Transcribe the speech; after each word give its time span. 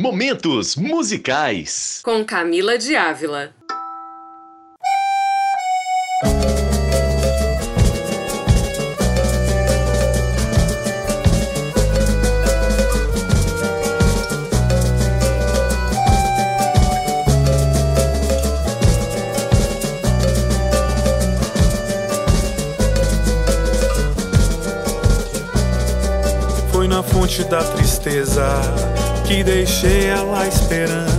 Momentos 0.00 0.76
musicais. 0.76 2.00
Com 2.04 2.24
Camila 2.24 2.78
de 2.78 2.94
Ávila. 2.94 3.52
Foi 26.70 26.86
na 26.86 27.02
fonte 27.02 27.42
da 27.42 27.64
tristeza 27.64 28.37
que 29.28 29.44
deixei 29.44 30.06
ela 30.06 30.48
esperando, 30.48 31.12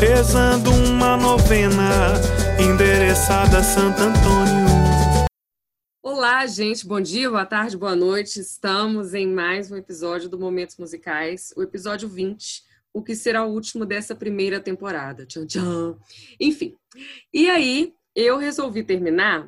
rezando 0.00 0.70
uma 0.70 1.18
novena 1.18 2.14
endereçada 2.58 3.58
a 3.58 3.62
Santo 3.62 4.00
Antônio. 4.00 5.26
Olá, 6.02 6.46
gente, 6.46 6.86
bom 6.86 6.98
dia, 6.98 7.28
boa 7.28 7.44
tarde, 7.44 7.76
boa 7.76 7.94
noite. 7.94 8.40
Estamos 8.40 9.12
em 9.12 9.26
mais 9.26 9.70
um 9.70 9.76
episódio 9.76 10.30
do 10.30 10.38
Momentos 10.38 10.78
Musicais, 10.78 11.52
o 11.54 11.62
episódio 11.62 12.08
20, 12.08 12.62
o 12.94 13.02
que 13.02 13.14
será 13.14 13.44
o 13.44 13.52
último 13.52 13.84
dessa 13.84 14.14
primeira 14.14 14.58
temporada. 14.58 15.26
Tchan, 15.26 15.46
tchan. 15.46 15.94
Enfim, 16.40 16.74
e 17.34 17.50
aí 17.50 17.92
eu 18.14 18.38
resolvi 18.38 18.82
terminar 18.82 19.46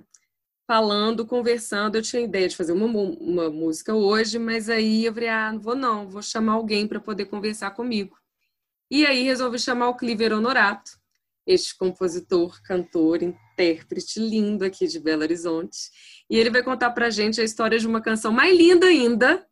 falando, 0.69 1.27
conversando. 1.27 1.97
Eu 1.97 2.03
tinha 2.03 2.23
ideia 2.23 2.47
de 2.47 2.55
fazer 2.55 2.73
uma, 2.73 2.87
uma 2.87 3.49
música 3.49 3.95
hoje, 3.95 4.39
mas 4.39 4.69
aí 4.69 5.07
eu 5.07 5.15
falei, 5.15 5.31
ah, 5.31 5.51
não 5.51 5.61
vou 5.61 5.75
não, 5.75 6.09
vou 6.11 6.23
chamar 6.23 6.53
alguém 6.53 6.87
para 6.87 7.01
poder 7.01 7.25
conversar 7.25 7.71
comigo. 7.71 8.15
E 8.91 9.07
aí 9.07 9.23
resolvi 9.23 9.59
chamar 9.59 9.89
o 9.89 9.97
Cliver 9.97 10.33
Honorato, 10.33 10.91
este 11.47 11.77
compositor, 11.77 12.61
cantor, 12.63 13.23
intérprete 13.23 14.21
lindo 14.21 14.63
aqui 14.65 14.87
de 14.87 15.01
Belo 15.01 15.23
Horizonte. 15.23 15.79
E 16.29 16.37
ele 16.37 16.51
vai 16.51 16.63
contar 16.63 16.91
pra 16.91 17.09
gente 17.09 17.41
a 17.41 17.45
história 17.45 17.79
de 17.79 17.87
uma 17.87 18.03
canção 18.03 18.31
mais 18.31 18.55
linda 18.57 18.87
ainda. 18.87 19.47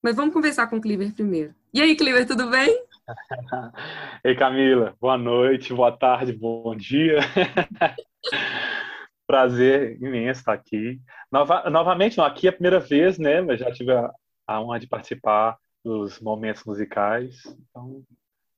Mas 0.00 0.14
vamos 0.14 0.32
conversar 0.32 0.68
com 0.68 0.76
o 0.76 0.80
Cliver 0.80 1.12
primeiro. 1.12 1.52
E 1.74 1.82
aí, 1.82 1.96
Cliver, 1.96 2.24
tudo 2.24 2.48
bem? 2.48 2.68
Ei, 4.24 4.36
Camila, 4.36 4.94
boa 5.00 5.18
noite, 5.18 5.74
boa 5.74 5.90
tarde, 5.90 6.32
bom 6.32 6.76
dia. 6.76 7.18
prazer 9.28 10.02
imenso 10.02 10.40
estar 10.40 10.54
aqui. 10.54 11.00
Nova, 11.30 11.68
novamente, 11.68 12.16
não, 12.16 12.24
aqui 12.24 12.46
é 12.46 12.50
a 12.50 12.52
primeira 12.54 12.80
vez, 12.80 13.18
né? 13.18 13.42
Mas 13.42 13.60
já 13.60 13.70
tive 13.70 13.92
a, 13.92 14.10
a 14.46 14.60
honra 14.60 14.80
de 14.80 14.88
participar 14.88 15.58
dos 15.84 16.18
momentos 16.18 16.64
musicais. 16.64 17.42
Então, 17.44 18.02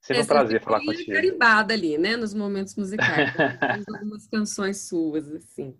seria 0.00 0.22
um 0.22 0.26
prazer 0.26 0.62
falar 0.62 0.80
contigo. 0.80 1.12
carimbada 1.12 1.74
ali, 1.74 1.98
né? 1.98 2.16
Nos 2.16 2.32
momentos 2.32 2.76
musicais. 2.76 3.34
algumas 3.92 4.28
canções 4.28 4.86
suas, 4.86 5.28
assim. 5.32 5.76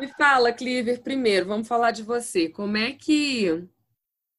Me 0.00 0.08
fala, 0.08 0.52
Cliver, 0.52 1.00
primeiro, 1.02 1.46
vamos 1.46 1.68
falar 1.68 1.92
de 1.92 2.02
você. 2.02 2.48
Como 2.48 2.76
é 2.76 2.92
que 2.92 3.68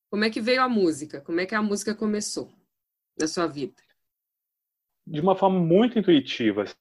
como 0.10 0.24
é 0.24 0.30
que 0.30 0.42
veio 0.42 0.62
a 0.62 0.70
música? 0.70 1.22
Como 1.22 1.40
é 1.40 1.46
que 1.46 1.56
a 1.56 1.62
música 1.62 1.94
começou 1.94 2.52
na 3.20 3.28
sua 3.28 3.48
vida? 3.48 3.82
De 5.06 5.20
uma 5.20 5.36
forma 5.36 5.60
muito 5.60 5.98
intuitiva. 6.00 6.64
Assim. 6.64 6.76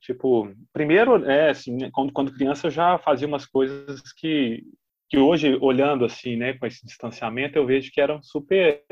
Tipo, 0.00 0.52
primeiro, 0.72 1.24
é, 1.24 1.50
assim, 1.50 1.90
quando, 1.90 2.12
quando 2.12 2.32
criança 2.32 2.66
eu 2.66 2.70
já 2.70 2.98
fazia 2.98 3.26
umas 3.26 3.46
coisas 3.46 4.00
que, 4.12 4.64
que 5.08 5.18
hoje, 5.18 5.56
olhando 5.60 6.04
assim, 6.04 6.36
né, 6.36 6.54
com 6.54 6.66
esse 6.66 6.84
distanciamento, 6.84 7.56
eu 7.56 7.66
vejo 7.66 7.90
que 7.92 8.00
eram 8.00 8.20
super 8.22 8.82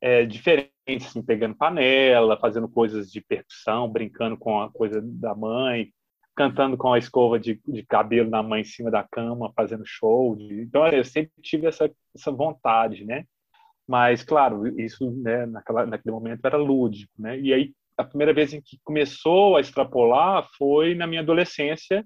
é, 0.00 0.26
diferentes, 0.26 1.06
assim, 1.06 1.22
pegando 1.22 1.56
panela, 1.56 2.38
fazendo 2.38 2.68
coisas 2.68 3.10
de 3.10 3.20
percussão, 3.22 3.90
brincando 3.90 4.36
com 4.36 4.60
a 4.60 4.70
coisa 4.70 5.00
da 5.02 5.34
mãe, 5.34 5.90
cantando 6.36 6.76
com 6.76 6.92
a 6.92 6.98
escova 6.98 7.38
de, 7.38 7.60
de 7.66 7.82
cabelo 7.84 8.28
na 8.28 8.42
mãe 8.42 8.60
em 8.60 8.64
cima 8.64 8.90
da 8.90 9.02
cama, 9.02 9.52
fazendo 9.56 9.84
show. 9.86 10.36
De... 10.36 10.62
Então, 10.62 10.86
eu 10.88 11.04
sempre 11.04 11.32
tive 11.40 11.66
essa, 11.66 11.90
essa 12.14 12.30
vontade, 12.30 13.04
né? 13.04 13.24
Mas, 13.86 14.22
claro, 14.22 14.66
isso, 14.80 15.10
né, 15.10 15.46
naquela, 15.46 15.86
naquele 15.86 16.14
momento 16.14 16.44
era 16.44 16.56
lúdico, 16.56 17.12
né? 17.18 17.38
E 17.38 17.52
aí, 17.52 17.72
a 17.96 18.04
primeira 18.04 18.32
vez 18.32 18.52
em 18.52 18.60
que 18.60 18.78
começou 18.82 19.56
a 19.56 19.60
extrapolar 19.60 20.48
foi 20.56 20.94
na 20.94 21.06
minha 21.06 21.20
adolescência. 21.20 22.04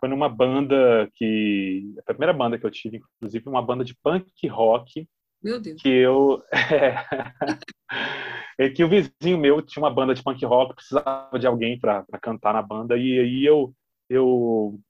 Foi 0.00 0.08
numa 0.08 0.28
banda 0.28 1.08
que. 1.14 1.94
A 2.00 2.12
primeira 2.12 2.32
banda 2.32 2.58
que 2.58 2.64
eu 2.64 2.70
tive, 2.70 3.00
inclusive, 3.16 3.48
uma 3.48 3.62
banda 3.62 3.84
de 3.84 3.96
punk 4.02 4.46
rock. 4.48 5.08
Meu 5.42 5.60
Deus. 5.60 5.80
Que 5.80 5.88
eu. 5.88 6.42
É, 8.60 8.68
que 8.68 8.82
o 8.82 8.88
vizinho 8.88 9.38
meu 9.38 9.62
tinha 9.62 9.80
uma 9.80 9.94
banda 9.94 10.12
de 10.12 10.20
punk 10.20 10.44
rock, 10.44 10.74
precisava 10.74 11.38
de 11.38 11.46
alguém 11.46 11.78
para 11.78 12.04
cantar 12.20 12.52
na 12.52 12.60
banda, 12.60 12.96
e 12.96 13.16
aí 13.20 13.44
eu. 13.44 13.72
eu 14.10 14.80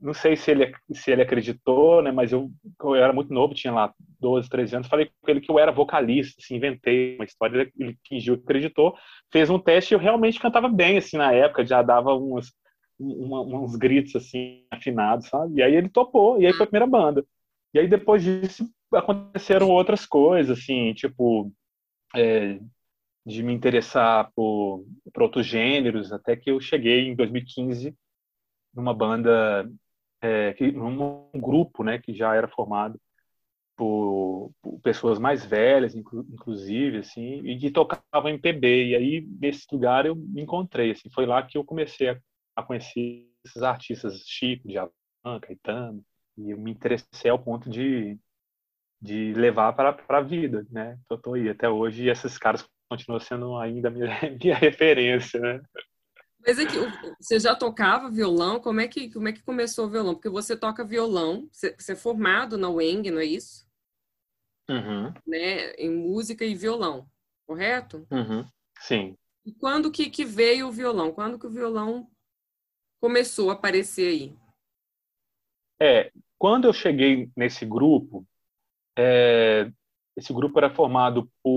não 0.00 0.14
sei 0.14 0.36
se 0.36 0.50
ele, 0.50 0.72
se 0.92 1.10
ele 1.10 1.22
acreditou, 1.22 2.02
né, 2.02 2.12
mas 2.12 2.32
eu, 2.32 2.50
eu 2.82 2.94
era 2.94 3.12
muito 3.12 3.32
novo, 3.32 3.54
tinha 3.54 3.72
lá 3.72 3.92
12, 4.20 4.48
13 4.48 4.76
anos, 4.76 4.88
falei 4.88 5.10
com 5.20 5.30
ele 5.30 5.40
que 5.40 5.50
eu 5.50 5.58
era 5.58 5.72
vocalista, 5.72 6.40
assim, 6.40 6.56
inventei 6.56 7.16
uma 7.16 7.24
história, 7.24 7.70
ele 7.78 7.98
fingiu 8.06 8.36
que 8.36 8.44
acreditou, 8.44 8.96
fez 9.32 9.50
um 9.50 9.58
teste 9.58 9.92
e 9.92 9.96
eu 9.96 9.98
realmente 9.98 10.38
cantava 10.40 10.68
bem, 10.68 10.98
assim, 10.98 11.16
na 11.16 11.32
época, 11.32 11.66
já 11.66 11.82
dava 11.82 12.14
uns, 12.14 12.52
uma, 12.98 13.42
uns 13.42 13.76
gritos, 13.76 14.14
assim, 14.16 14.64
afinados, 14.70 15.28
sabe? 15.28 15.56
E 15.56 15.62
aí 15.62 15.74
ele 15.74 15.88
topou, 15.88 16.40
e 16.40 16.46
aí 16.46 16.52
foi 16.52 16.64
a 16.64 16.68
primeira 16.68 16.86
banda. 16.86 17.24
E 17.74 17.78
aí 17.78 17.88
depois 17.88 18.22
disso 18.22 18.68
aconteceram 18.92 19.68
outras 19.68 20.06
coisas, 20.06 20.58
assim, 20.58 20.94
tipo, 20.94 21.52
é, 22.14 22.58
de 23.26 23.42
me 23.42 23.52
interessar 23.52 24.30
por, 24.34 24.84
por 25.12 25.22
outros 25.24 25.46
gêneros, 25.46 26.12
até 26.12 26.36
que 26.36 26.50
eu 26.50 26.60
cheguei 26.60 27.08
em 27.08 27.14
2015 27.14 27.94
numa 28.74 28.94
banda 28.94 29.68
é, 30.20 30.52
que, 30.54 30.64
um 30.64 31.30
grupo 31.34 31.84
né, 31.84 31.98
que 31.98 32.12
já 32.12 32.34
era 32.34 32.48
formado 32.48 33.00
por, 33.76 34.52
por 34.60 34.80
pessoas 34.80 35.18
mais 35.20 35.44
velhas, 35.44 35.94
inclu, 35.94 36.26
inclusive, 36.32 36.98
assim, 36.98 37.40
e 37.46 37.56
que 37.58 37.70
tocavam 37.70 38.28
MPB. 38.28 38.88
E 38.88 38.96
aí, 38.96 39.28
nesse 39.40 39.66
lugar, 39.72 40.04
eu 40.04 40.16
me 40.16 40.42
encontrei. 40.42 40.90
Assim, 40.90 41.08
foi 41.10 41.24
lá 41.26 41.42
que 41.44 41.56
eu 41.56 41.64
comecei 41.64 42.10
a, 42.10 42.20
a 42.56 42.62
conhecer 42.62 43.28
esses 43.44 43.62
artistas, 43.62 44.24
Chico, 44.26 44.66
Djavan, 44.66 45.40
Caetano, 45.40 46.04
e 46.36 46.50
eu 46.50 46.58
me 46.58 46.72
interessei 46.72 47.30
ao 47.30 47.38
ponto 47.38 47.70
de, 47.70 48.18
de 49.00 49.32
levar 49.34 49.72
para 49.74 49.96
a 50.08 50.20
vida, 50.20 50.66
né? 50.70 50.98
Eu 51.08 51.18
tô 51.18 51.34
aí 51.34 51.48
até 51.48 51.68
hoje 51.68 52.04
e 52.04 52.10
esses 52.10 52.36
caras 52.36 52.68
continuam 52.88 53.20
sendo 53.20 53.56
ainda 53.56 53.90
minha, 53.90 54.08
minha 54.42 54.56
referência, 54.56 55.40
né? 55.40 55.60
Mas 56.48 56.58
é 56.58 56.64
que 56.64 56.78
você 57.20 57.38
já 57.38 57.54
tocava 57.54 58.10
violão? 58.10 58.58
Como 58.58 58.80
é 58.80 58.88
que, 58.88 59.12
como 59.12 59.28
é 59.28 59.34
que 59.34 59.42
começou 59.42 59.84
o 59.84 59.90
violão? 59.90 60.14
Porque 60.14 60.30
você 60.30 60.56
toca 60.56 60.82
violão, 60.82 61.46
você, 61.52 61.76
você 61.78 61.92
é 61.92 61.94
formado 61.94 62.56
na 62.56 62.70
UENG, 62.70 63.10
não 63.10 63.20
é 63.20 63.26
isso? 63.26 63.68
Uhum. 64.66 65.12
Né? 65.26 65.72
Em 65.72 65.90
música 65.90 66.46
e 66.46 66.54
violão, 66.54 67.06
correto? 67.46 68.06
Uhum. 68.10 68.46
Sim. 68.80 69.14
E 69.44 69.52
quando 69.52 69.90
que, 69.90 70.08
que 70.08 70.24
veio 70.24 70.68
o 70.68 70.72
violão? 70.72 71.12
Quando 71.12 71.38
que 71.38 71.46
o 71.46 71.50
violão 71.50 72.10
começou 72.98 73.50
a 73.50 73.52
aparecer 73.52 74.08
aí? 74.08 74.36
É, 75.78 76.10
quando 76.38 76.66
eu 76.66 76.72
cheguei 76.72 77.30
nesse 77.36 77.66
grupo, 77.66 78.26
é, 78.98 79.70
esse 80.16 80.32
grupo 80.32 80.58
era 80.58 80.74
formado 80.74 81.30
por, 81.42 81.52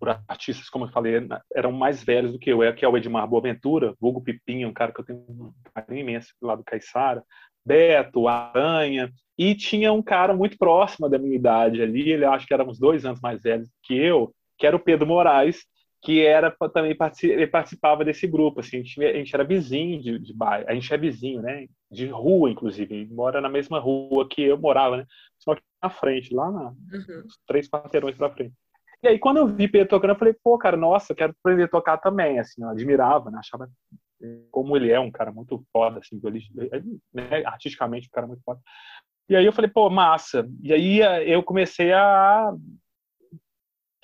por, 0.00 0.08
artistas, 0.26 0.70
como 0.70 0.86
eu 0.86 0.90
falei, 0.90 1.14
eram 1.54 1.70
mais 1.70 2.02
velhos 2.02 2.32
do 2.32 2.38
que 2.38 2.50
eu, 2.50 2.62
é, 2.62 2.72
que 2.72 2.84
é 2.84 2.88
o 2.88 2.96
Edmar 2.96 3.28
Boaventura, 3.28 3.94
Hugo 4.00 4.22
Pipinha, 4.22 4.66
um 4.66 4.72
cara 4.72 4.92
que 4.92 5.00
eu 5.00 5.04
tenho 5.04 5.18
um 5.18 5.52
carinho 5.74 6.00
imenso 6.00 6.28
lá 6.40 6.56
do 6.56 6.64
Caiçara, 6.64 7.22
Beto, 7.64 8.26
Aranha, 8.26 9.12
e 9.38 9.54
tinha 9.54 9.92
um 9.92 10.02
cara 10.02 10.34
muito 10.34 10.56
próximo 10.56 11.08
da 11.08 11.18
minha 11.18 11.36
idade 11.36 11.82
ali, 11.82 12.10
ele 12.10 12.24
acho 12.24 12.46
que 12.46 12.54
era 12.54 12.64
uns 12.64 12.78
dois 12.78 13.04
anos 13.04 13.20
mais 13.20 13.42
velho 13.42 13.66
que 13.82 13.94
eu, 13.94 14.34
que 14.58 14.66
era 14.66 14.74
o 14.74 14.80
Pedro 14.80 15.06
Moraes, 15.06 15.64
que 16.02 16.24
era 16.24 16.50
também 16.72 16.96
ele 17.22 17.46
participava 17.46 18.04
desse 18.04 18.26
grupo, 18.26 18.60
assim, 18.60 18.78
a 18.78 18.82
gente, 18.82 19.04
a 19.04 19.12
gente 19.12 19.34
era 19.34 19.44
vizinho 19.44 20.00
de, 20.00 20.18
de 20.18 20.34
bairro, 20.34 20.64
a 20.66 20.72
gente 20.72 20.92
é 20.92 20.96
vizinho, 20.96 21.42
né, 21.42 21.66
de 21.90 22.06
rua, 22.06 22.50
inclusive, 22.50 22.94
ele 22.94 23.12
mora 23.12 23.40
na 23.40 23.50
mesma 23.50 23.78
rua 23.78 24.26
que 24.26 24.42
eu 24.42 24.58
morava, 24.58 24.96
né, 24.96 25.06
só 25.38 25.54
que 25.54 25.62
na 25.82 25.90
frente, 25.90 26.34
lá 26.34 26.50
na, 26.50 26.68
uhum. 26.70 27.22
três 27.46 27.68
quarteirões 27.68 28.16
para 28.16 28.30
frente. 28.30 28.54
E 29.02 29.08
aí, 29.08 29.18
quando 29.18 29.38
eu 29.38 29.46
vi 29.46 29.66
Pedro 29.66 29.88
tocando, 29.88 30.10
eu 30.10 30.18
falei, 30.18 30.34
pô, 30.44 30.58
cara, 30.58 30.76
nossa, 30.76 31.12
eu 31.12 31.16
quero 31.16 31.34
aprender 31.40 31.64
a 31.64 31.68
tocar 31.68 31.96
também, 31.98 32.38
assim, 32.38 32.62
eu 32.62 32.68
admirava, 32.68 33.30
né? 33.30 33.38
Achava 33.38 33.68
como 34.50 34.76
ele 34.76 34.90
é 34.90 35.00
um 35.00 35.10
cara 35.10 35.32
muito 35.32 35.64
foda, 35.72 36.00
assim, 36.00 36.20
né? 37.12 37.42
artisticamente 37.46 38.08
um 38.08 38.10
cara 38.10 38.26
muito 38.26 38.42
foda. 38.44 38.60
E 39.28 39.36
aí 39.36 39.46
eu 39.46 39.52
falei, 39.52 39.70
pô, 39.70 39.88
massa. 39.88 40.46
E 40.62 40.72
aí 40.72 41.00
eh, 41.00 41.34
eu 41.34 41.42
comecei 41.42 41.92
a 41.92 42.52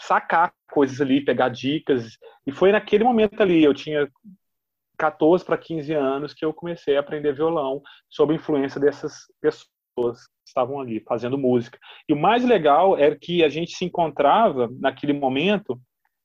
sacar 0.01 0.55
coisas 0.71 1.01
ali, 1.01 1.25
pegar 1.25 1.49
dicas. 1.49 2.17
E 2.47 2.53
foi 2.53 2.73
naquele 2.73 3.05
momento 3.05 3.41
ali, 3.43 3.63
eu 3.63 3.75
tinha 3.75 4.09
14 4.97 5.45
para 5.45 5.59
15 5.59 5.93
anos, 5.93 6.33
que 6.33 6.45
eu 6.45 6.55
comecei 6.55 6.97
a 6.97 7.01
aprender 7.01 7.35
violão 7.35 7.83
sob 8.09 8.35
influência 8.35 8.81
dessas 8.81 9.27
pessoas 9.41 9.76
que 9.97 10.49
estavam 10.49 10.81
ali 10.81 11.01
fazendo 11.01 11.39
música. 11.39 11.79
E 12.09 12.13
o 12.13 12.17
mais 12.17 12.45
legal 12.45 12.97
era 12.99 13.17
que 13.17 13.43
a 13.43 13.49
gente 13.49 13.75
se 13.75 13.85
encontrava 13.85 14.69
naquele 14.79 15.13
momento 15.13 15.81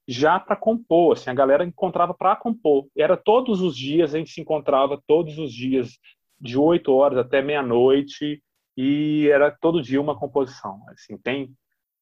já 0.08 0.40
para 0.40 0.56
compor, 0.56 1.14
assim, 1.14 1.30
a 1.30 1.34
galera 1.34 1.64
encontrava 1.64 2.14
para 2.14 2.36
compor. 2.36 2.88
Era 2.98 3.16
todos 3.16 3.62
os 3.62 3.76
dias, 3.76 4.14
a 4.14 4.18
gente 4.18 4.32
se 4.32 4.42
encontrava 4.42 5.02
todos 5.08 5.38
os 5.38 5.54
dias, 5.54 5.98
de 6.40 6.58
8 6.58 6.92
horas 6.92 7.20
até 7.20 7.42
meia-noite, 7.42 8.44
e 8.76 9.30
era 9.32 9.52
todo 9.52 9.82
dia 9.82 10.02
uma 10.02 10.18
composição. 10.18 10.82
Assim, 10.90 11.18
tem 11.18 11.54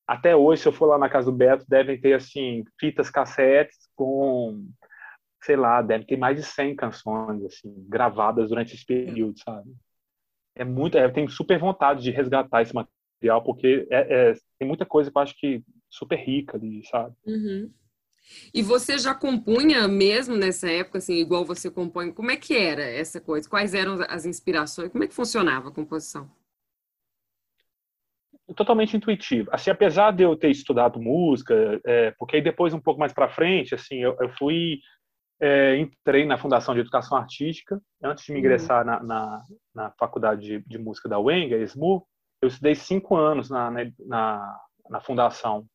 até 0.07 0.35
hoje, 0.35 0.63
se 0.63 0.67
eu 0.67 0.71
for 0.71 0.87
lá 0.87 0.97
na 0.97 1.09
casa 1.09 1.29
do 1.29 1.37
Beto, 1.37 1.65
devem 1.67 1.99
ter 1.99 2.13
assim 2.13 2.63
fitas 2.79 3.11
cassetes 3.11 3.77
com 3.95 4.65
sei 5.43 5.55
lá, 5.55 5.81
deve 5.81 6.05
ter 6.05 6.17
mais 6.17 6.35
de 6.35 6.43
100 6.43 6.75
canções 6.75 7.43
assim 7.45 7.71
gravadas 7.87 8.49
durante 8.49 8.75
esse 8.75 8.85
período, 8.85 9.37
sabe? 9.39 9.69
É 10.55 10.63
muito, 10.63 10.97
é, 10.97 11.05
eu 11.05 11.13
tenho 11.13 11.29
super 11.29 11.57
vontade 11.57 12.03
de 12.03 12.11
resgatar 12.11 12.61
esse 12.61 12.73
material 12.73 13.43
porque 13.43 13.87
é, 13.89 14.31
é, 14.31 14.33
tem 14.57 14.67
muita 14.67 14.85
coisa 14.85 15.11
que 15.11 15.17
eu 15.17 15.21
acho 15.21 15.35
que 15.37 15.63
super 15.89 16.17
rica 16.17 16.57
ali, 16.57 16.85
sabe? 16.85 17.15
Uhum. 17.25 17.71
E 18.53 18.61
você 18.61 18.97
já 18.97 19.15
compunha 19.15 19.87
mesmo 19.87 20.35
nessa 20.35 20.69
época, 20.69 20.99
assim, 20.99 21.15
igual 21.15 21.43
você 21.43 21.71
compõe? 21.71 22.11
Como 22.11 22.29
é 22.29 22.37
que 22.37 22.55
era 22.55 22.83
essa 22.83 23.19
coisa? 23.19 23.49
Quais 23.49 23.73
eram 23.73 23.97
as 24.07 24.25
inspirações? 24.25 24.91
Como 24.91 25.03
é 25.03 25.07
que 25.07 25.15
funcionava 25.15 25.69
a 25.69 25.73
composição? 25.73 26.29
totalmente 28.55 28.95
intuitivo. 28.95 29.49
Assim, 29.51 29.69
apesar 29.69 30.11
de 30.11 30.23
eu 30.23 30.35
ter 30.35 30.49
estudado 30.49 30.99
música, 30.99 31.79
é, 31.85 32.11
porque 32.17 32.37
aí 32.37 32.41
depois 32.41 32.73
um 32.73 32.79
pouco 32.79 32.99
mais 32.99 33.13
para 33.13 33.29
frente, 33.29 33.75
assim, 33.75 33.97
eu, 33.97 34.15
eu 34.19 34.29
fui 34.37 34.79
é, 35.39 35.77
entrei 35.77 36.25
na 36.25 36.37
Fundação 36.37 36.73
de 36.73 36.81
Educação 36.81 37.17
Artística 37.17 37.81
antes 38.03 38.25
de 38.25 38.33
me 38.33 38.39
ingressar 38.39 38.85
na, 38.85 39.01
na, 39.01 39.45
na, 39.73 39.91
faculdade 39.91 40.41
de, 40.41 40.59
de, 40.67 40.77
música 40.77 41.07
da 41.07 41.19
UENG, 41.19 41.53
a 41.53 41.57
ESMU. 41.57 42.05
Eu 42.41 42.47
estudei 42.47 42.75
cinco 42.75 43.15
anos 43.15 43.49
na, 43.49 43.71
na, 43.99 44.59
na 44.89 44.99
fundação. 44.99 45.65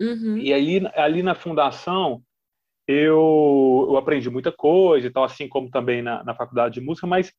Uhum. 0.00 0.36
E 0.38 0.52
aí, 0.52 0.80
ali 0.94 1.22
na 1.22 1.34
fundação, 1.34 2.22
eu, 2.86 3.86
eu 3.88 3.96
aprendi 3.96 4.30
muita 4.30 4.52
coisa 4.52 5.06
e 5.06 5.10
tal, 5.10 5.24
assim 5.24 5.48
como 5.48 5.70
também 5.70 6.00
na, 6.00 6.22
na 6.24 6.34
faculdade 6.34 6.74
de 6.74 6.80
música, 6.80 7.06
mas 7.06 7.32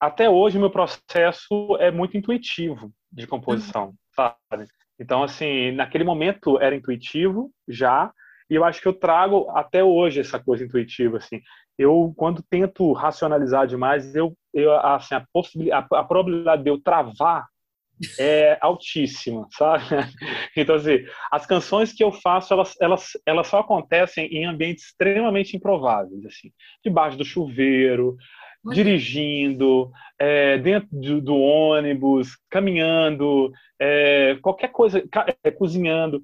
até 0.00 0.28
hoje 0.28 0.58
meu 0.58 0.70
processo 0.70 1.76
é 1.78 1.90
muito 1.90 2.16
intuitivo 2.16 2.92
de 3.12 3.26
composição, 3.26 3.86
uhum. 3.86 3.94
sabe? 4.14 4.66
Então, 4.98 5.22
assim, 5.22 5.72
naquele 5.72 6.04
momento 6.04 6.60
era 6.60 6.74
intuitivo 6.74 7.50
já, 7.66 8.12
e 8.50 8.54
eu 8.56 8.64
acho 8.64 8.82
que 8.82 8.88
eu 8.88 8.92
trago 8.92 9.48
até 9.50 9.82
hoje 9.84 10.20
essa 10.20 10.38
coisa 10.38 10.64
intuitiva, 10.64 11.18
assim. 11.18 11.40
Eu, 11.78 12.12
quando 12.16 12.42
tento 12.42 12.92
racionalizar 12.92 13.66
demais, 13.66 14.14
eu, 14.14 14.36
eu 14.52 14.72
assim, 14.80 15.14
a, 15.14 15.24
possibilidade, 15.32 15.86
a, 15.92 15.98
a 16.00 16.04
probabilidade 16.04 16.64
de 16.64 16.68
eu 16.68 16.80
travar 16.80 17.46
é 18.18 18.58
altíssima, 18.60 19.46
sabe? 19.56 19.84
Então, 20.56 20.74
assim, 20.74 21.04
as 21.30 21.46
canções 21.46 21.92
que 21.92 22.02
eu 22.02 22.10
faço, 22.10 22.52
elas, 22.52 22.74
elas, 22.80 23.10
elas 23.24 23.46
só 23.46 23.60
acontecem 23.60 24.26
em 24.26 24.44
ambientes 24.44 24.86
extremamente 24.86 25.56
improváveis, 25.56 26.26
assim. 26.26 26.50
Debaixo 26.84 27.16
do 27.16 27.24
chuveiro, 27.24 28.16
dirigindo, 28.64 29.90
é, 30.18 30.58
dentro 30.58 30.88
do, 30.92 31.20
do, 31.20 31.36
ônibus, 31.36 32.36
caminhando, 32.50 33.50
é, 33.78 34.36
qualquer 34.42 34.68
coisa, 34.68 35.02
é, 35.42 35.50
cozinhando. 35.50 36.20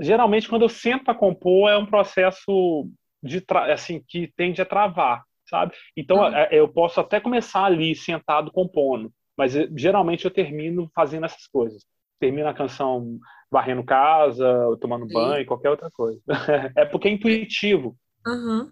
Geralmente, 0.00 0.48
quando 0.48 0.62
eu 0.62 0.68
sento 0.68 1.04
para 1.04 1.14
compor, 1.14 1.70
é 1.70 1.76
um 1.76 1.86
processo 1.86 2.88
de 3.22 3.44
assim 3.72 4.02
que 4.06 4.32
tende 4.36 4.60
a 4.62 4.66
travar, 4.66 5.24
sabe? 5.48 5.74
Então, 5.96 6.18
uhum. 6.18 6.32
eu 6.50 6.68
posso 6.68 7.00
até 7.00 7.20
começar 7.20 7.64
ali 7.64 7.94
sentado 7.94 8.52
compondo, 8.52 9.12
mas 9.36 9.52
geralmente 9.76 10.24
eu 10.24 10.30
termino 10.30 10.90
fazendo 10.94 11.26
essas 11.26 11.46
coisas. 11.46 11.84
Termino 12.20 12.48
a 12.48 12.54
canção 12.54 13.18
varrendo 13.50 13.84
casa, 13.84 14.46
tomando 14.80 15.06
Sim. 15.06 15.12
banho, 15.12 15.46
qualquer 15.46 15.70
outra 15.70 15.90
coisa. 15.90 16.20
é 16.76 16.84
porque 16.84 17.08
é 17.08 17.12
intuitivo. 17.12 17.96
Uhum. 18.26 18.70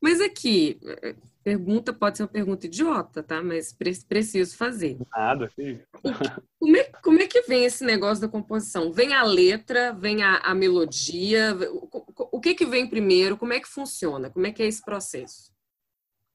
Mas 0.00 0.20
aqui, 0.20 0.78
pergunta 1.42 1.92
pode 1.92 2.16
ser 2.16 2.24
uma 2.24 2.28
pergunta 2.28 2.66
idiota, 2.66 3.22
tá? 3.22 3.42
Mas 3.42 3.72
preciso 3.72 4.56
fazer. 4.56 4.98
Nada, 5.16 5.48
filho. 5.48 5.82
Como 6.58 6.76
é, 6.76 6.87
como 7.08 7.22
é 7.22 7.26
que 7.26 7.40
vem 7.40 7.64
esse 7.64 7.82
negócio 7.86 8.20
da 8.20 8.28
composição? 8.28 8.92
Vem 8.92 9.14
a 9.14 9.22
letra, 9.22 9.94
vem 9.94 10.22
a, 10.22 10.40
a 10.40 10.54
melodia? 10.54 11.56
O, 11.72 12.36
o, 12.36 12.38
que 12.38 12.54
que 12.54 12.66
vem 12.66 12.86
primeiro? 12.86 13.34
Como 13.38 13.54
é 13.54 13.58
que 13.58 13.66
funciona? 13.66 14.28
Como 14.28 14.46
é 14.46 14.52
que 14.52 14.62
é 14.62 14.66
esse 14.66 14.84
processo? 14.84 15.50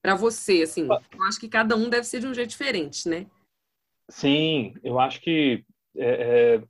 Para 0.02 0.16
você, 0.16 0.64
assim, 0.64 0.88
ah. 0.92 1.00
eu 1.16 1.24
acho 1.26 1.40
que 1.40 1.48
cada 1.48 1.76
um 1.76 1.88
deve 1.90 2.06
ser 2.06 2.22
de 2.22 2.26
um 2.26 2.34
jeito 2.34 2.50
diferente, 2.50 3.08
né? 3.08 3.28
Sim, 4.10 4.74
eu 4.84 5.00
acho 5.00 5.22
que 5.22 5.64
é, 5.96 6.58
é, 6.58 6.64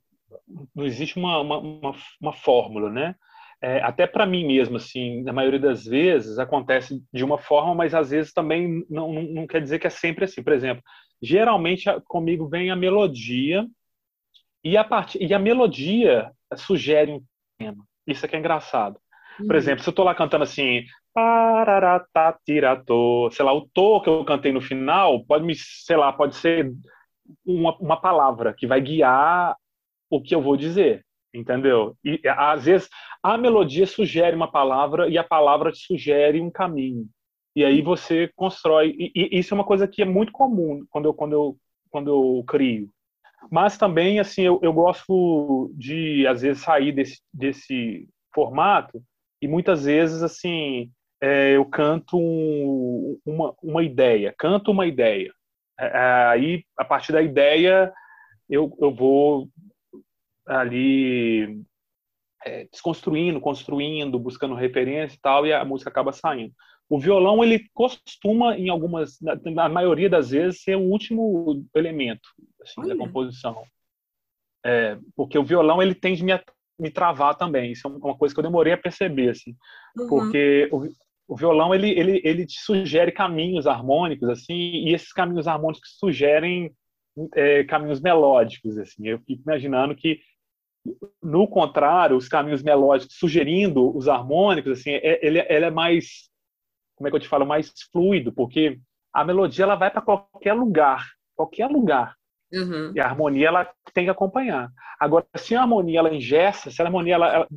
não 0.74 0.84
existe 0.84 1.18
uma, 1.18 1.40
uma, 1.40 1.56
uma, 1.56 1.96
uma 2.20 2.32
fórmula, 2.34 2.90
né? 2.90 3.14
é, 3.64 3.80
até 3.80 4.06
para 4.06 4.26
mim 4.26 4.46
mesmo, 4.46 4.76
assim, 4.76 5.22
na 5.22 5.32
maioria 5.32 5.58
das 5.58 5.86
vezes 5.86 6.38
acontece 6.38 7.02
de 7.10 7.24
uma 7.24 7.38
forma, 7.38 7.74
mas 7.74 7.94
às 7.94 8.10
vezes 8.10 8.34
também 8.34 8.84
não, 8.90 9.10
não, 9.10 9.22
não 9.22 9.46
quer 9.46 9.62
dizer 9.62 9.78
que 9.78 9.86
é 9.86 9.90
sempre 9.90 10.26
assim. 10.26 10.42
Por 10.42 10.52
exemplo, 10.52 10.84
geralmente 11.22 11.84
comigo 12.06 12.46
vem 12.46 12.70
a 12.70 12.76
melodia 12.76 13.66
e 14.64 14.76
a, 14.76 14.84
part... 14.84 15.18
e 15.20 15.32
a 15.34 15.38
melodia 15.38 16.32
sugere 16.56 17.12
um 17.12 17.22
tema. 17.58 17.84
Isso 18.06 18.24
é 18.24 18.28
que 18.28 18.36
é 18.36 18.38
engraçado. 18.38 18.98
Por 19.36 19.50
uhum. 19.50 19.56
exemplo, 19.56 19.82
se 19.82 19.88
eu 19.88 19.92
estou 19.92 20.04
lá 20.04 20.14
cantando 20.14 20.44
assim, 20.44 20.84
sei 23.30 23.44
lá, 23.44 23.52
o 23.52 23.68
to 23.72 24.00
que 24.00 24.08
eu 24.08 24.24
cantei 24.24 24.52
no 24.52 24.60
final 24.60 25.24
pode 25.24 25.44
me, 25.44 25.54
sei 25.54 25.96
lá, 25.96 26.12
pode 26.12 26.36
ser 26.36 26.72
uma, 27.44 27.76
uma 27.78 28.00
palavra 28.00 28.54
que 28.56 28.66
vai 28.66 28.80
guiar 28.80 29.56
o 30.10 30.22
que 30.22 30.34
eu 30.34 30.40
vou 30.40 30.56
dizer 30.56 31.04
entendeu? 31.34 31.96
E 32.04 32.20
às 32.28 32.64
vezes 32.64 32.88
a 33.22 33.36
melodia 33.36 33.86
sugere 33.86 34.36
uma 34.36 34.50
palavra 34.50 35.08
e 35.08 35.18
a 35.18 35.24
palavra 35.24 35.72
te 35.72 35.78
sugere 35.78 36.40
um 36.40 36.50
caminho. 36.50 37.08
E 37.56 37.64
aí 37.64 37.82
você 37.82 38.30
constrói. 38.34 38.94
E, 38.98 39.12
e 39.14 39.38
isso 39.38 39.52
é 39.52 39.56
uma 39.56 39.64
coisa 39.64 39.86
que 39.88 40.02
é 40.02 40.04
muito 40.04 40.32
comum 40.32 40.84
quando 40.90 41.06
eu 41.06 41.14
quando 41.14 41.32
eu 41.32 41.56
quando 41.90 42.10
eu 42.10 42.44
crio. 42.46 42.88
Mas 43.50 43.76
também 43.76 44.20
assim 44.20 44.42
eu, 44.42 44.58
eu 44.62 44.72
gosto 44.72 45.72
de 45.76 46.26
às 46.26 46.42
vezes 46.42 46.62
sair 46.62 46.92
desse 46.92 47.20
desse 47.32 48.08
formato 48.34 49.02
e 49.40 49.48
muitas 49.48 49.84
vezes 49.84 50.22
assim 50.22 50.90
é, 51.20 51.56
eu 51.56 51.64
canto 51.64 52.18
um, 52.18 53.18
uma 53.24 53.54
uma 53.62 53.82
ideia, 53.82 54.34
canto 54.38 54.70
uma 54.70 54.86
ideia. 54.86 55.32
É, 55.78 55.88
aí 56.28 56.64
a 56.76 56.84
partir 56.84 57.12
da 57.12 57.22
ideia 57.22 57.92
eu, 58.48 58.76
eu 58.80 58.92
vou 58.94 59.48
ali 60.46 61.62
é, 62.44 62.66
desconstruindo, 62.70 63.40
construindo, 63.40 64.18
buscando 64.18 64.54
referência 64.54 65.16
e 65.16 65.20
tal, 65.20 65.46
e 65.46 65.52
a 65.52 65.64
música 65.64 65.90
acaba 65.90 66.12
saindo. 66.12 66.52
O 66.88 66.98
violão, 66.98 67.42
ele 67.42 67.64
costuma, 67.72 68.56
em 68.58 68.68
algumas, 68.68 69.18
na, 69.20 69.36
na 69.50 69.68
maioria 69.68 70.08
das 70.10 70.30
vezes, 70.30 70.62
ser 70.62 70.76
o 70.76 70.82
último 70.82 71.64
elemento 71.74 72.28
assim, 72.64 72.88
da 72.88 72.96
composição. 72.96 73.62
É, 74.64 74.98
porque 75.14 75.38
o 75.38 75.44
violão, 75.44 75.82
ele 75.82 75.94
tende 75.94 76.22
a 76.22 76.24
me, 76.24 76.42
me 76.78 76.90
travar 76.90 77.36
também. 77.36 77.72
Isso 77.72 77.86
é 77.86 77.90
uma 77.90 78.16
coisa 78.16 78.34
que 78.34 78.40
eu 78.40 78.44
demorei 78.44 78.72
a 78.72 78.78
perceber, 78.78 79.30
assim. 79.30 79.54
Uhum. 79.96 80.08
Porque 80.08 80.68
o, 80.72 80.88
o 81.28 81.36
violão, 81.36 81.74
ele, 81.74 81.90
ele, 81.90 82.20
ele 82.24 82.46
te 82.46 82.60
sugere 82.60 83.12
caminhos 83.12 83.66
harmônicos, 83.66 84.28
assim, 84.28 84.54
e 84.54 84.94
esses 84.94 85.12
caminhos 85.12 85.46
harmônicos 85.46 85.96
sugerem 85.98 86.74
é, 87.34 87.64
caminhos 87.64 88.00
melódicos, 88.00 88.78
assim. 88.78 89.06
Eu 89.06 89.18
fico 89.20 89.42
imaginando 89.42 89.94
que 89.94 90.20
no 91.22 91.48
contrário, 91.48 92.16
os 92.16 92.28
caminhos 92.28 92.62
melódicos 92.62 93.16
sugerindo 93.16 93.96
os 93.96 94.08
harmônicos, 94.08 94.80
assim, 94.80 94.90
é, 94.90 95.24
ele, 95.26 95.40
ele 95.40 95.64
é 95.64 95.70
mais, 95.70 96.28
como 96.94 97.08
é 97.08 97.10
que 97.10 97.16
eu 97.16 97.20
te 97.20 97.28
falo, 97.28 97.46
mais 97.46 97.72
fluido, 97.90 98.32
porque 98.32 98.78
a 99.12 99.24
melodia 99.24 99.64
ela 99.64 99.76
vai 99.76 99.90
para 99.90 100.02
qualquer 100.02 100.52
lugar, 100.52 101.06
qualquer 101.34 101.68
lugar. 101.68 102.14
Uhum. 102.54 102.92
E 102.94 103.00
a 103.00 103.06
harmonia 103.06 103.48
ela 103.48 103.70
tem 103.92 104.04
que 104.04 104.10
acompanhar. 104.10 104.70
Agora, 104.98 105.26
se 105.36 105.54
a 105.54 105.62
harmonia 105.62 105.98
ela 105.98 106.14
ingessa, 106.14 106.70
se 106.70 106.80
a 106.80 106.84
harmonia 106.84 107.14
ela, 107.14 107.34
ela 107.34 107.48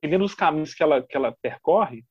dependendo 0.00 0.24
dos 0.24 0.34
caminhos 0.34 0.74
que 0.74 0.82
ela 0.82 1.02
que 1.02 1.16
ela 1.16 1.34
percorre, 1.42 2.04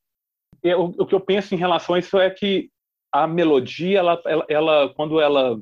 eu, 0.62 0.94
o 0.98 1.06
que 1.06 1.16
eu 1.16 1.20
penso 1.20 1.56
em 1.56 1.58
relação 1.58 1.96
a 1.96 2.00
isso 2.00 2.18
é 2.20 2.30
que 2.30 2.70
a 3.12 3.26
melodia 3.26 4.00
ela, 4.00 4.22
ela, 4.26 4.46
ela 4.50 4.94
quando 4.94 5.22
ela 5.22 5.58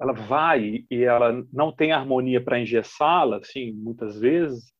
ela 0.00 0.12
vai 0.12 0.84
e 0.90 1.04
ela 1.04 1.42
não 1.52 1.72
tem 1.72 1.92
harmonia 1.92 2.42
para 2.42 2.60
engessá-la, 2.60 3.38
assim, 3.38 3.72
muitas 3.72 4.18
vezes, 4.18 4.72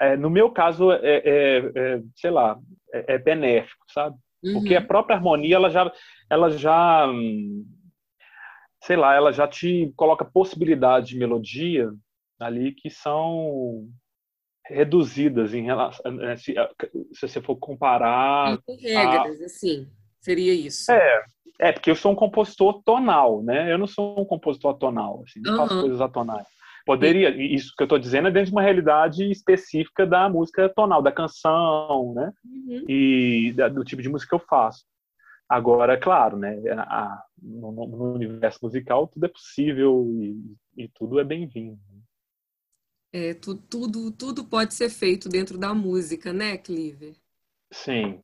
é, 0.00 0.16
no 0.16 0.30
meu 0.30 0.50
caso, 0.50 0.90
é, 0.92 0.98
é, 1.02 1.72
é 1.74 2.02
sei 2.14 2.30
lá, 2.30 2.58
é, 2.92 3.14
é 3.14 3.18
benéfico, 3.18 3.84
sabe? 3.92 4.16
Uhum. 4.42 4.54
Porque 4.54 4.74
a 4.74 4.80
própria 4.80 5.16
harmonia, 5.16 5.56
ela 5.56 5.70
já, 5.70 5.92
ela 6.30 6.50
já, 6.50 7.06
sei 8.82 8.96
lá, 8.96 9.14
ela 9.14 9.32
já 9.32 9.46
te 9.46 9.92
coloca 9.96 10.24
possibilidades 10.24 11.08
de 11.08 11.18
melodia 11.18 11.90
ali 12.38 12.72
que 12.72 12.90
são 12.90 13.88
reduzidas 14.66 15.54
em 15.54 15.62
relação, 15.62 16.12
né, 16.12 16.36
se, 16.36 16.54
se 17.12 17.28
você 17.28 17.40
for 17.40 17.56
comparar... 17.56 18.58
Tem 18.66 18.76
regras, 18.76 19.40
a... 19.40 19.44
assim, 19.44 19.88
seria 20.20 20.52
isso. 20.52 20.90
É, 20.90 21.24
é, 21.60 21.72
porque 21.72 21.90
eu 21.90 21.94
sou 21.94 22.12
um 22.12 22.16
compositor 22.16 22.82
tonal, 22.84 23.42
né? 23.42 23.72
Eu 23.72 23.78
não 23.78 23.86
sou 23.86 24.20
um 24.20 24.24
compositor 24.24 24.72
atonal, 24.72 25.22
assim, 25.26 25.40
não 25.40 25.52
uhum. 25.52 25.58
faço 25.58 25.80
coisas 25.80 26.00
atonais. 26.00 26.46
Poderia, 26.84 27.30
isso 27.30 27.72
que 27.76 27.82
eu 27.82 27.86
estou 27.86 27.98
dizendo 27.98 28.28
é 28.28 28.30
dentro 28.30 28.50
de 28.50 28.52
uma 28.52 28.62
realidade 28.62 29.28
específica 29.28 30.06
da 30.06 30.28
música 30.28 30.68
tonal, 30.68 31.02
da 31.02 31.10
canção, 31.10 32.12
né? 32.14 32.32
Uhum. 32.44 32.84
E 32.88 33.52
da, 33.56 33.68
do 33.68 33.82
tipo 33.82 34.00
de 34.00 34.08
música 34.08 34.36
que 34.36 34.42
eu 34.42 34.46
faço. 34.46 34.84
Agora, 35.48 35.94
é 35.94 35.96
claro, 35.96 36.36
né? 36.36 36.56
A, 36.72 37.24
no, 37.40 37.70
no, 37.70 38.14
universo 38.14 38.58
musical 38.62 39.06
tudo 39.06 39.26
é 39.26 39.28
possível 39.28 40.10
e, 40.20 40.56
e 40.76 40.88
tudo 40.88 41.20
é 41.20 41.24
bem-vindo. 41.24 41.78
É, 43.12 43.34
tu, 43.34 43.56
tudo, 43.56 44.10
tudo 44.10 44.44
pode 44.44 44.74
ser 44.74 44.90
feito 44.90 45.28
dentro 45.28 45.56
da 45.56 45.72
música, 45.72 46.32
né, 46.32 46.58
Cliver? 46.58 47.14
Sim, 47.72 48.20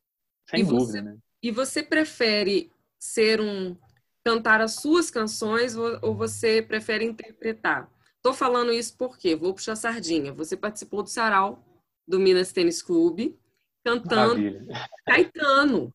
sem 0.49 0.61
e 0.61 0.63
dúvida, 0.63 0.85
você, 0.85 1.01
né? 1.01 1.17
E 1.41 1.51
você 1.51 1.81
prefere 1.81 2.71
ser 2.99 3.39
um 3.39 3.75
cantar 4.23 4.61
as 4.61 4.75
suas 4.75 5.09
canções 5.09 5.75
ou, 5.75 5.97
ou 6.01 6.15
você 6.15 6.61
prefere 6.61 7.05
interpretar? 7.05 7.89
Tô 8.21 8.33
falando 8.33 8.71
isso 8.71 8.97
porque 8.97 9.35
vou 9.35 9.53
puxar 9.53 9.75
sardinha. 9.75 10.31
Você 10.33 10.55
participou 10.55 11.03
do 11.03 11.09
sarau 11.09 11.63
do 12.07 12.19
Minas 12.19 12.51
Tênis 12.53 12.81
Clube 12.81 13.37
cantando 13.83 14.41
Maravilha. 14.41 14.89
Caetano. 15.05 15.93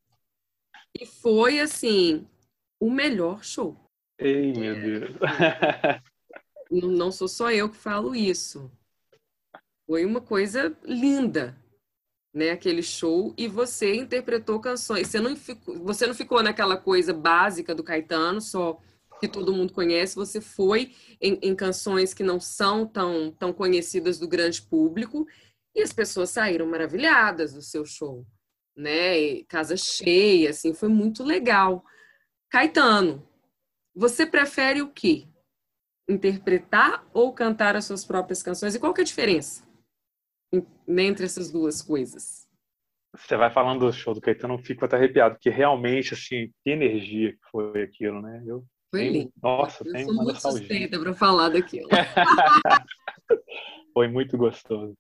E 0.95 1.07
foi 1.07 1.61
assim 1.61 2.27
o 2.81 2.91
melhor 2.91 3.45
show. 3.45 3.77
Ei, 4.19 4.53
meu 4.53 4.75
Deus. 4.75 5.11
Não, 6.71 6.91
não 6.91 7.11
sou 7.11 7.27
só 7.27 7.51
eu 7.51 7.71
que 7.71 7.79
falo 7.79 8.15
isso. 8.15 8.71
Foi 9.87 10.05
uma 10.05 10.21
coisa 10.21 10.77
linda, 10.85 11.57
né? 12.35 12.51
Aquele 12.51 12.83
show 12.83 13.33
e 13.39 13.49
você 13.49 13.95
interpretou 13.95 14.61
canções. 14.61 15.09
Você 15.09 15.19
não 15.19 15.35
ficou, 15.35 15.79
você 15.79 16.07
não 16.07 16.13
ficou 16.15 16.43
naquela 16.43 16.77
coisa 16.77 17.15
básica 17.15 17.75
do 17.75 17.83
Caetano, 17.83 18.39
só 18.43 18.79
que 19.19 19.29
todo 19.29 19.53
mundo 19.53 19.73
conhece, 19.73 20.15
você 20.15 20.41
foi 20.41 20.95
em, 21.21 21.39
em, 21.43 21.55
canções 21.55 22.15
que 22.15 22.23
não 22.23 22.39
são 22.39 22.87
tão, 22.87 23.33
tão 23.33 23.53
conhecidas 23.53 24.19
do 24.19 24.29
grande 24.29 24.63
público 24.63 25.27
e 25.75 25.83
as 25.83 25.93
pessoas 25.93 26.31
saíram 26.31 26.67
maravilhadas 26.67 27.53
do 27.53 27.63
seu 27.63 27.85
show, 27.85 28.25
né? 28.79 29.19
E 29.19 29.45
casa 29.45 29.77
cheia, 29.77 30.51
assim, 30.51 30.73
foi 30.73 30.89
muito 30.89 31.25
legal. 31.25 31.85
Caetano, 32.49 33.27
você 33.95 34.25
prefere 34.25 34.81
o 34.81 34.91
quê? 34.91 35.27
Interpretar 36.09 37.07
ou 37.13 37.33
cantar 37.35 37.77
as 37.77 37.85
suas 37.85 38.05
próprias 38.05 38.43
canções? 38.43 38.75
E 38.75 38.79
qual 38.79 38.95
que 38.95 39.01
é 39.01 39.03
a 39.03 39.07
diferença 39.07 39.67
entre 40.87 41.27
essas 41.27 41.51
duas 41.51 41.83
coisas? 41.83 42.49
Você 43.15 43.37
vai 43.37 43.51
falando 43.51 43.87
do 43.87 43.93
show 43.93 44.15
do 44.15 44.21
Caetano, 44.21 44.55
eu 44.55 44.59
fico 44.59 44.85
até 44.85 44.97
arrepiado, 44.97 45.35
porque 45.35 45.51
realmente, 45.51 46.15
assim, 46.15 46.53
que 46.63 46.71
energia 46.71 47.33
que 47.33 47.51
foi 47.51 47.83
aquilo, 47.83 48.23
né? 48.23 48.43
Eu 48.47 48.65
foi 48.91 49.09
lindo. 49.09 49.33
Nossa, 49.43 49.87
eu 49.87 49.93
tem 49.93 50.05
sou 50.05 50.15
uma 50.15 50.23
muito 50.23 50.35
nostalgia. 50.35 50.61
suspeita 50.61 50.99
para 50.99 51.13
falar 51.13 51.51
daquilo. 51.51 51.89
Foi 53.93 54.09
muito 54.09 54.39
gostoso. 54.39 54.97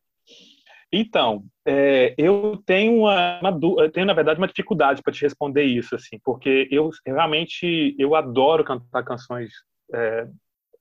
Então, 0.93 1.45
é, 1.67 2.15
eu 2.17 2.63
tenho 2.65 3.01
uma, 3.01 3.41
uma 3.41 3.83
eu 3.83 3.91
tenho 3.91 4.07
na 4.07 4.15
verdade 4.15 4.39
uma 4.39 4.49
dificuldade 4.49 5.03
para 5.03 5.13
te 5.13 5.23
responder 5.23 5.65
isso, 5.65 5.95
assim, 5.95 6.19
porque 6.25 6.67
eu 6.71 6.91
realmente 7.07 7.95
eu 7.99 8.15
adoro 8.15 8.65
cantar 8.65 9.05
canções 9.05 9.53
é, 9.93 10.27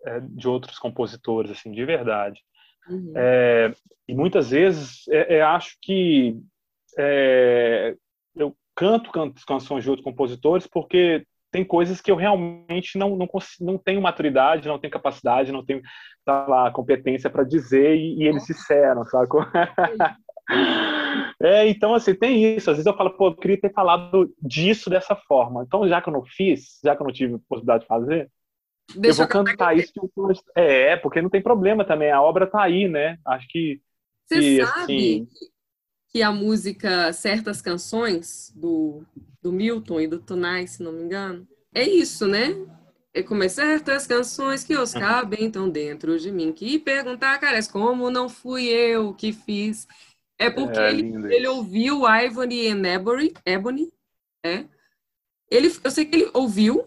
é, 0.05 0.19
de 0.21 0.47
outros 0.47 0.79
compositores, 0.79 1.51
assim, 1.51 1.71
de 1.71 1.83
verdade. 1.83 2.41
Uhum. 2.89 3.11
É, 3.15 3.73
e 4.07 4.15
muitas 4.15 4.51
vezes 4.51 5.05
é, 5.09 5.37
é, 5.37 5.41
acho 5.41 5.77
que 5.81 6.37
eu 8.35 8.55
canto, 8.73 9.11
canto 9.11 9.45
canções 9.45 9.83
de 9.83 9.89
outros 9.89 10.05
compositores 10.05 10.65
porque 10.65 11.25
tem 11.51 11.63
coisas 11.63 12.01
que 12.01 12.11
eu 12.11 12.15
realmente 12.15 12.97
não, 12.97 13.15
não, 13.15 13.27
não 13.61 13.77
tenho 13.77 14.01
maturidade, 14.01 14.67
não 14.67 14.79
tenho 14.79 14.91
capacidade, 14.91 15.51
não 15.51 15.65
tenho 15.65 15.81
tá 16.25 16.45
lá, 16.47 16.71
competência 16.71 17.29
para 17.29 17.43
dizer 17.43 17.95
e, 17.95 18.19
e, 18.19 18.27
eles 18.27 18.45
disseram, 18.45 19.05
sabe? 19.05 19.29
é, 21.41 21.67
então, 21.67 21.93
assim, 21.93 22.13
tem 22.13 22.55
isso. 22.55 22.69
Às 22.69 22.77
vezes 22.77 22.85
eu 22.85 22.97
falo, 22.97 23.11
pô, 23.11 23.27
eu 23.27 23.35
queria 23.35 23.59
ter 23.59 23.71
falado 23.71 24.33
disso 24.41 24.89
dessa 24.89 25.15
forma. 25.15 25.63
Então, 25.63 25.87
já 25.87 26.01
que 26.01 26.09
eu 26.09 26.13
não 26.13 26.25
fiz, 26.25 26.79
já 26.83 26.95
que 26.95 27.01
eu 27.01 27.05
não 27.05 27.13
tive 27.13 27.37
possibilidade 27.47 27.83
de 27.83 27.87
fazer, 27.87 28.29
Deixa 28.95 29.23
eu 29.23 29.27
vou 29.27 29.27
cantar 29.27 29.75
isso. 29.75 29.91
É, 30.55 30.95
porque 30.95 31.21
não 31.21 31.29
tem 31.29 31.41
problema 31.41 31.83
também, 31.83 32.09
a 32.09 32.21
obra 32.21 32.47
tá 32.47 32.63
aí, 32.63 32.87
né? 32.87 33.17
Acho 33.25 33.45
que. 33.49 33.81
Você 34.25 34.39
que, 34.39 34.65
sabe 34.65 34.81
assim... 34.81 35.27
que 36.17 36.23
a 36.23 36.31
música 36.31 37.13
Certas 37.13 37.61
Canções, 37.61 38.51
do 38.55 39.05
do 39.39 39.51
Milton 39.51 40.01
e 40.01 40.07
do 40.07 40.19
Tonai, 40.19 40.65
se 40.65 40.81
não 40.81 40.91
me 40.91 41.03
engano. 41.03 41.47
É 41.71 41.87
isso, 41.87 42.27
né? 42.27 42.55
É 43.13 43.21
como 43.21 43.47
certas 43.47 44.07
canções 44.07 44.63
que 44.63 44.75
os 44.75 44.93
cabem 44.93 45.51
tão 45.51 45.69
dentro 45.69 46.19
de 46.19 46.31
mim. 46.31 46.51
Que 46.51 46.79
perguntar, 46.79 47.37
cara, 47.39 47.59
como 47.71 48.09
não 48.09 48.27
fui 48.27 48.65
eu 48.65 49.13
que 49.13 49.31
fiz. 49.31 49.87
É 50.39 50.49
porque 50.49 50.79
é, 50.79 50.89
ele, 50.89 51.35
ele 51.35 51.47
ouviu 51.47 52.01
Ivory 52.07 52.67
and 52.67 52.83
Ebony, 52.83 53.33
Ebony 53.45 53.93
é. 54.43 54.65
Ele, 55.51 55.71
eu 55.83 55.91
sei 55.91 56.05
que 56.05 56.15
ele 56.15 56.31
ouviu, 56.33 56.83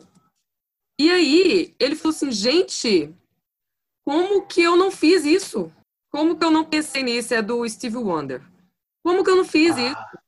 e 1.00 1.08
aí 1.08 1.74
ele 1.78 1.94
falou 1.94 2.14
assim, 2.14 2.32
gente, 2.32 3.14
como 4.04 4.44
que 4.44 4.60
eu 4.60 4.76
não 4.76 4.90
fiz 4.90 5.24
isso? 5.24 5.72
Como 6.10 6.36
que 6.36 6.44
eu 6.44 6.50
não 6.50 6.64
pensei 6.64 7.04
nisso? 7.04 7.32
É 7.32 7.40
do 7.40 7.66
Steve 7.68 7.96
Wonder. 7.96 8.49
Como 9.02 9.24
que 9.24 9.30
eu 9.30 9.36
não 9.36 9.44
fiz 9.44 9.76
ah. 9.76 9.80
isso? 9.80 10.20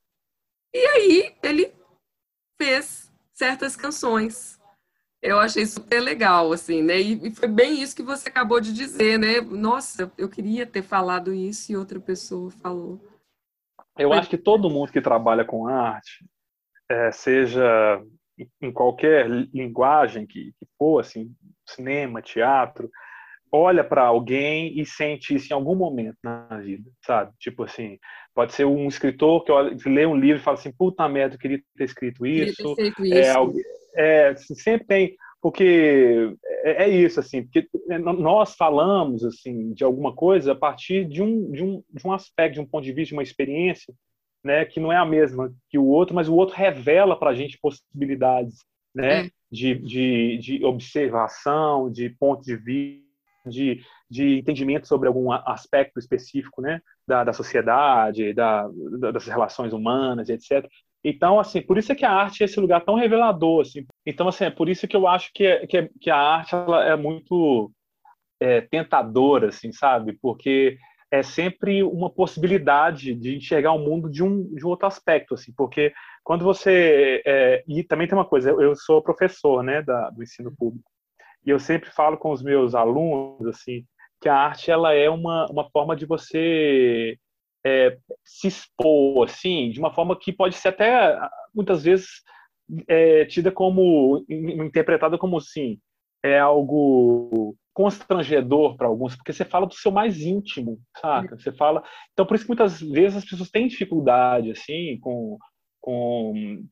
E 0.74 0.78
aí 0.78 1.36
ele 1.42 1.74
fez 2.60 3.12
certas 3.34 3.76
canções. 3.76 4.60
Eu 5.20 5.38
achei 5.38 5.64
super 5.66 6.00
legal, 6.00 6.52
assim, 6.52 6.82
né? 6.82 6.98
E, 6.98 7.30
foi 7.30 7.46
bem 7.46 7.80
isso 7.80 7.94
que 7.94 8.02
você 8.02 8.28
acabou 8.28 8.60
de 8.60 8.72
dizer, 8.72 9.18
né? 9.18 9.40
Nossa, 9.40 10.10
eu 10.18 10.28
queria 10.28 10.66
ter 10.66 10.82
falado 10.82 11.32
isso 11.32 11.70
e 11.70 11.76
outra 11.76 12.00
pessoa 12.00 12.50
falou. 12.50 13.00
Eu 13.96 14.12
acho 14.12 14.28
que 14.28 14.38
todo 14.38 14.70
mundo 14.70 14.90
que 14.90 15.00
trabalha 15.00 15.44
com 15.44 15.68
arte, 15.68 16.24
é, 16.88 17.12
seja 17.12 18.02
em 18.60 18.72
qualquer 18.72 19.28
linguagem 19.28 20.26
que, 20.26 20.52
que 20.58 20.66
for, 20.78 21.00
assim, 21.00 21.32
cinema, 21.68 22.22
teatro, 22.22 22.90
olha 23.52 23.84
para 23.84 24.02
alguém 24.02 24.80
e 24.80 24.86
sente 24.86 25.34
isso 25.34 25.52
em 25.52 25.54
algum 25.54 25.74
momento 25.74 26.16
na 26.24 26.46
vida, 26.58 26.90
sabe? 27.04 27.32
Tipo 27.38 27.64
assim, 27.64 27.98
pode 28.34 28.54
ser 28.54 28.64
um 28.64 28.88
escritor 28.88 29.44
que, 29.44 29.52
olha, 29.52 29.76
que 29.76 29.88
lê 29.90 30.06
um 30.06 30.16
livro 30.16 30.40
e 30.40 30.44
fala 30.44 30.56
assim, 30.56 30.72
puta 30.72 31.06
merda, 31.06 31.34
eu 31.34 31.38
queria 31.38 31.62
ter 31.76 31.84
escrito 31.84 32.24
isso. 32.24 32.74
Ter 32.74 32.94
isso. 32.98 33.14
É, 33.94 34.26
é, 34.26 34.28
assim, 34.28 34.54
sempre 34.54 34.86
tem, 34.86 35.16
porque 35.42 36.34
é, 36.64 36.84
é, 36.84 36.88
isso, 36.88 37.20
assim, 37.20 37.42
porque 37.42 37.68
nós 37.98 38.54
falamos, 38.54 39.22
assim, 39.22 39.74
de 39.74 39.84
alguma 39.84 40.14
coisa 40.14 40.52
a 40.52 40.56
partir 40.56 41.04
de 41.04 41.22
um, 41.22 41.50
de 41.50 41.62
um, 41.62 41.84
de 41.92 42.06
um 42.06 42.12
aspecto, 42.12 42.54
de 42.54 42.60
um 42.60 42.66
ponto 42.66 42.84
de 42.84 42.92
vista, 42.92 43.08
de 43.08 43.14
uma 43.14 43.22
experiência, 43.22 43.92
né, 44.42 44.64
que 44.64 44.80
não 44.80 44.90
é 44.90 44.96
a 44.96 45.04
mesma 45.04 45.52
que 45.68 45.78
o 45.78 45.86
outro, 45.86 46.14
mas 46.14 46.28
o 46.28 46.34
outro 46.34 46.56
revela 46.56 47.18
para 47.18 47.30
a 47.30 47.34
gente 47.34 47.58
possibilidades, 47.60 48.64
né, 48.94 49.26
é. 49.26 49.30
de, 49.50 49.74
de, 49.74 50.38
de 50.38 50.64
observação, 50.64 51.90
de 51.90 52.08
ponto 52.08 52.42
de 52.42 52.56
vista, 52.56 53.11
de, 53.46 53.82
de 54.08 54.38
entendimento 54.38 54.86
sobre 54.86 55.08
algum 55.08 55.32
aspecto 55.32 55.98
específico 55.98 56.60
né, 56.60 56.80
da, 57.06 57.24
da 57.24 57.32
sociedade, 57.32 58.32
da, 58.32 58.68
das 59.12 59.26
relações 59.26 59.72
humanas, 59.72 60.28
etc. 60.28 60.66
Então, 61.04 61.40
assim, 61.40 61.60
por 61.60 61.76
isso 61.78 61.90
é 61.90 61.94
que 61.94 62.04
a 62.04 62.12
arte 62.12 62.42
é 62.42 62.46
esse 62.46 62.60
lugar 62.60 62.84
tão 62.84 62.94
revelador, 62.94 63.62
assim. 63.62 63.84
Então, 64.06 64.28
assim, 64.28 64.44
é 64.44 64.50
por 64.50 64.68
isso 64.68 64.86
que 64.86 64.96
eu 64.96 65.08
acho 65.08 65.30
que, 65.34 65.44
é, 65.44 65.66
que, 65.66 65.76
é, 65.76 65.90
que 66.00 66.10
a 66.10 66.16
arte 66.16 66.54
ela 66.54 66.84
é 66.84 66.96
muito 66.96 67.72
é, 68.40 68.60
tentadora, 68.60 69.48
assim, 69.48 69.72
sabe? 69.72 70.16
Porque 70.22 70.78
é 71.10 71.22
sempre 71.22 71.82
uma 71.82 72.08
possibilidade 72.08 73.14
de 73.14 73.36
enxergar 73.36 73.72
o 73.72 73.78
mundo 73.78 74.08
de 74.08 74.22
um, 74.22 74.54
de 74.54 74.64
um 74.64 74.68
outro 74.68 74.86
aspecto, 74.86 75.34
assim, 75.34 75.52
porque 75.56 75.92
quando 76.24 76.44
você... 76.44 77.20
É, 77.26 77.64
e 77.68 77.82
também 77.82 78.06
tem 78.06 78.16
uma 78.16 78.24
coisa, 78.24 78.50
eu 78.50 78.74
sou 78.76 79.02
professor, 79.02 79.62
né, 79.62 79.82
da, 79.82 80.08
do 80.10 80.22
ensino 80.22 80.54
público, 80.56 80.91
e 81.44 81.50
eu 81.50 81.58
sempre 81.58 81.90
falo 81.90 82.16
com 82.16 82.30
os 82.30 82.42
meus 82.42 82.74
alunos 82.74 83.46
assim 83.46 83.84
que 84.20 84.28
a 84.28 84.36
arte 84.36 84.70
ela 84.70 84.94
é 84.94 85.10
uma, 85.10 85.46
uma 85.50 85.68
forma 85.70 85.96
de 85.96 86.06
você 86.06 87.18
é, 87.64 87.96
se 88.24 88.48
expor 88.48 89.28
assim 89.28 89.70
de 89.70 89.78
uma 89.78 89.92
forma 89.92 90.18
que 90.18 90.32
pode 90.32 90.56
ser 90.56 90.68
até 90.68 91.18
muitas 91.54 91.82
vezes 91.82 92.06
é, 92.88 93.24
tida 93.24 93.50
como 93.50 94.24
interpretada 94.28 95.18
como 95.18 95.36
assim 95.36 95.78
é 96.22 96.38
algo 96.38 97.56
constrangedor 97.74 98.76
para 98.76 98.86
alguns, 98.86 99.16
porque 99.16 99.32
você 99.32 99.44
fala 99.44 99.66
do 99.66 99.74
seu 99.74 99.90
mais 99.90 100.20
íntimo, 100.20 100.78
saca? 101.00 101.36
Você 101.38 101.52
fala. 101.52 101.82
Então, 102.12 102.26
por 102.26 102.34
isso 102.34 102.44
que 102.44 102.50
muitas 102.50 102.80
vezes 102.80 103.18
as 103.18 103.24
pessoas 103.24 103.50
têm 103.50 103.66
dificuldade, 103.66 104.50
assim, 104.50 104.98
com, 105.00 105.38
com 105.80 106.64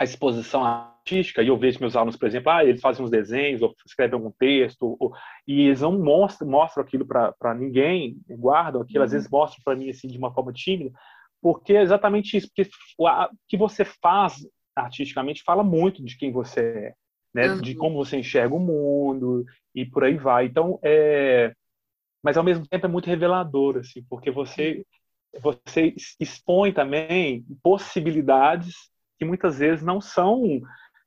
a 0.00 0.04
exposição 0.04 0.64
artística, 0.64 1.42
e 1.42 1.48
eu 1.48 1.58
vejo 1.58 1.78
meus 1.78 1.94
alunos, 1.94 2.16
por 2.16 2.26
exemplo, 2.26 2.50
ah, 2.50 2.64
eles 2.64 2.80
fazem 2.80 3.04
uns 3.04 3.10
desenhos, 3.10 3.60
ou 3.60 3.74
escrevem 3.86 4.14
algum 4.14 4.30
texto, 4.30 4.96
ou, 4.98 5.12
e 5.46 5.66
eles 5.66 5.82
não 5.82 5.98
mostram, 5.98 6.48
mostram 6.48 6.82
aquilo 6.82 7.04
para 7.04 7.54
ninguém, 7.54 8.16
guardam 8.30 8.80
aquilo, 8.80 9.00
uhum. 9.00 9.04
às 9.04 9.12
vezes 9.12 9.28
mostram 9.28 9.62
para 9.62 9.76
mim, 9.76 9.90
assim, 9.90 10.08
de 10.08 10.16
uma 10.16 10.32
forma 10.32 10.54
tímida, 10.54 10.90
porque 11.42 11.74
é 11.74 11.82
exatamente 11.82 12.34
isso, 12.34 12.48
porque 12.48 12.70
o 12.96 13.06
que 13.46 13.58
você 13.58 13.84
faz 13.84 14.36
artisticamente 14.74 15.42
fala 15.42 15.62
muito 15.62 16.02
de 16.02 16.16
quem 16.16 16.32
você 16.32 16.60
é, 16.60 16.94
né? 17.34 17.50
Uhum. 17.50 17.60
De 17.60 17.74
como 17.74 18.02
você 18.02 18.16
enxerga 18.16 18.54
o 18.54 18.58
mundo 18.58 19.44
e 19.74 19.84
por 19.84 20.04
aí 20.04 20.16
vai. 20.16 20.46
Então, 20.46 20.78
é... 20.82 21.52
mas 22.22 22.38
ao 22.38 22.44
mesmo 22.44 22.66
tempo 22.66 22.86
é 22.86 22.88
muito 22.88 23.06
revelador, 23.06 23.76
assim, 23.76 24.02
porque 24.08 24.30
você 24.30 24.82
você 25.40 25.94
expõe 26.18 26.72
também 26.72 27.44
possibilidades 27.62 28.90
que 29.20 29.24
muitas 29.26 29.58
vezes 29.58 29.84
não 29.84 30.00
são 30.00 30.62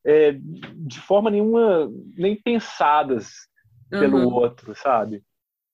é, 0.05 0.37
de 0.75 0.99
forma 0.99 1.31
nenhuma 1.31 1.91
nem 2.15 2.39
pensadas 2.39 3.47
pelo 3.89 4.19
uhum. 4.19 4.33
outro, 4.33 4.75
sabe? 4.75 5.23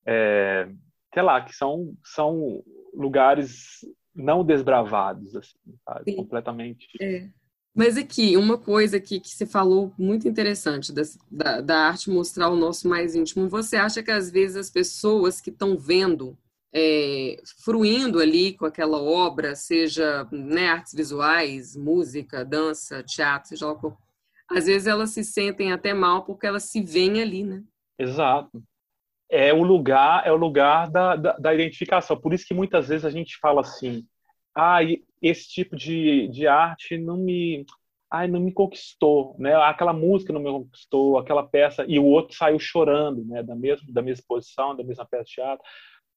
É, 0.08 0.69
sei 1.13 1.22
lá, 1.22 1.41
que 1.41 1.53
são 1.53 1.93
são 2.03 2.63
lugares 2.93 3.79
não 4.15 4.43
desbravados, 4.43 5.36
assim, 5.36 6.15
completamente. 6.15 6.88
É. 7.01 7.27
Mas 7.75 7.98
aqui, 7.98 8.36
uma 8.36 8.58
coisa 8.58 8.98
aqui 8.98 9.19
que 9.19 9.29
você 9.29 9.46
falou 9.46 9.93
muito 9.98 10.27
interessante 10.27 10.93
da, 10.93 11.01
da, 11.29 11.62
da, 11.62 11.77
arte 11.88 12.10
mostrar 12.10 12.50
o 12.50 12.55
nosso 12.55 12.88
mais 12.88 13.15
íntimo. 13.15 13.48
Você 13.50 13.75
acha 13.75 14.01
que 14.01 14.12
às 14.12 14.31
vezes 14.31 14.55
as 14.55 14.69
pessoas 14.69 15.39
que 15.39 15.50
estão 15.50 15.77
vendo, 15.77 16.38
é, 16.73 17.38
fruindo 17.63 18.19
ali 18.19 18.53
com 18.53 18.65
aquela 18.65 19.01
obra, 19.01 19.55
seja 19.55 20.27
né, 20.31 20.67
artes 20.67 20.93
visuais, 20.93 21.75
música, 21.75 22.45
dança, 22.45 23.03
teatro, 23.03 23.49
seja 23.49 23.65
lá 23.65 23.75
às 24.49 24.65
vezes 24.65 24.88
elas 24.88 25.11
se 25.11 25.23
sentem 25.23 25.71
até 25.71 25.93
mal 25.93 26.25
porque 26.25 26.47
elas 26.47 26.63
se 26.63 26.81
veem 26.81 27.21
ali, 27.21 27.43
né? 27.43 27.63
Exato. 27.97 28.63
É 29.29 29.53
o 29.53 29.61
lugar, 29.61 30.25
é 30.25 30.31
o 30.31 30.35
lugar 30.35 30.89
da, 30.89 31.15
da, 31.15 31.38
da 31.38 31.53
identificação. 31.53 32.19
Por 32.19 32.33
isso 32.33 32.47
que 32.47 32.53
muitas 32.53 32.88
vezes 32.88 33.05
a 33.05 33.11
gente 33.11 33.38
fala 33.38 33.61
assim, 33.61 34.03
ah, 34.55 34.79
esse 35.21 35.47
tipo 35.47 35.75
de, 35.75 36.27
de 36.29 36.47
arte 36.47 36.97
não 36.97 37.15
me, 37.15 37.63
ai, 38.11 38.27
não 38.27 38.39
me 38.39 38.51
conquistou, 38.51 39.35
né? 39.38 39.53
Aquela 39.55 39.93
música 39.93 40.33
não 40.33 40.41
me 40.41 40.49
conquistou, 40.49 41.19
aquela 41.19 41.43
peça 41.43 41.85
e 41.88 41.99
o 41.99 42.05
outro 42.05 42.35
saiu 42.35 42.57
chorando, 42.57 43.23
né? 43.23 43.43
Da 43.43 43.55
mesma 43.55 43.85
da 43.93 44.01
mesma 44.01 44.23
posição, 44.27 44.75
da 44.75 44.83
mesma 44.83 45.05
peça 45.05 45.25
de 45.25 45.31
teatro, 45.31 45.63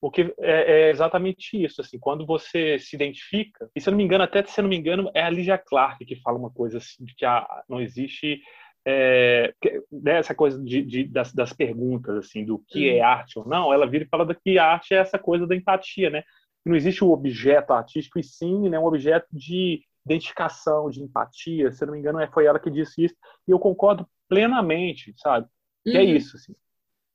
porque 0.02 0.34
é, 0.40 0.88
é, 0.88 0.90
exatamente 0.90 1.62
isso, 1.62 1.80
assim, 1.80 1.98
quando 1.98 2.26
você 2.26 2.76
se 2.78 2.96
identifica. 2.96 3.70
E 3.74 3.80
se 3.80 3.88
eu 3.88 3.92
não 3.92 3.98
me 3.98 4.04
engano, 4.04 4.24
até 4.24 4.42
se 4.42 4.60
eu 4.60 4.64
não 4.64 4.68
me 4.68 4.76
engano, 4.76 5.08
é 5.14 5.22
a 5.22 5.30
Ligia 5.30 5.56
Clark 5.56 6.04
que 6.04 6.16
fala 6.16 6.36
uma 6.36 6.50
coisa 6.50 6.78
assim, 6.78 7.04
de 7.04 7.14
que 7.14 7.24
a, 7.24 7.46
não 7.68 7.80
existe 7.80 8.42
é, 8.84 9.54
né, 9.92 10.18
essa 10.18 10.34
coisa 10.34 10.60
de, 10.60 10.82
de, 10.82 11.04
das, 11.04 11.32
das, 11.32 11.52
perguntas 11.52 12.16
assim 12.16 12.44
do 12.44 12.58
que 12.58 12.90
é 12.90 12.96
uhum. 12.96 13.04
arte 13.04 13.38
ou 13.38 13.46
não, 13.46 13.72
ela 13.72 13.86
vira 13.86 14.02
e 14.02 14.08
fala 14.08 14.34
que 14.34 14.58
a 14.58 14.72
arte 14.72 14.92
é 14.92 14.96
essa 14.96 15.20
coisa 15.20 15.46
da 15.46 15.54
empatia, 15.54 16.10
né? 16.10 16.24
não 16.64 16.76
existe 16.76 17.02
o 17.04 17.10
objeto 17.10 17.72
artístico, 17.72 18.18
e 18.18 18.22
sim 18.22 18.68
né, 18.68 18.78
um 18.78 18.84
objeto 18.84 19.26
de 19.32 19.82
identificação, 20.04 20.90
de 20.90 21.02
empatia. 21.02 21.72
Se 21.72 21.82
eu 21.82 21.86
não 21.86 21.94
me 21.94 22.00
engano, 22.00 22.20
é, 22.20 22.26
foi 22.28 22.46
ela 22.46 22.58
que 22.58 22.70
disse 22.70 23.04
isso. 23.04 23.14
E 23.46 23.50
eu 23.50 23.58
concordo 23.58 24.08
plenamente, 24.28 25.12
sabe? 25.16 25.46
Uhum. 25.86 25.92
Que 25.92 25.98
é 25.98 26.02
uhum. 26.02 26.16
isso, 26.16 26.36
assim. 26.36 26.54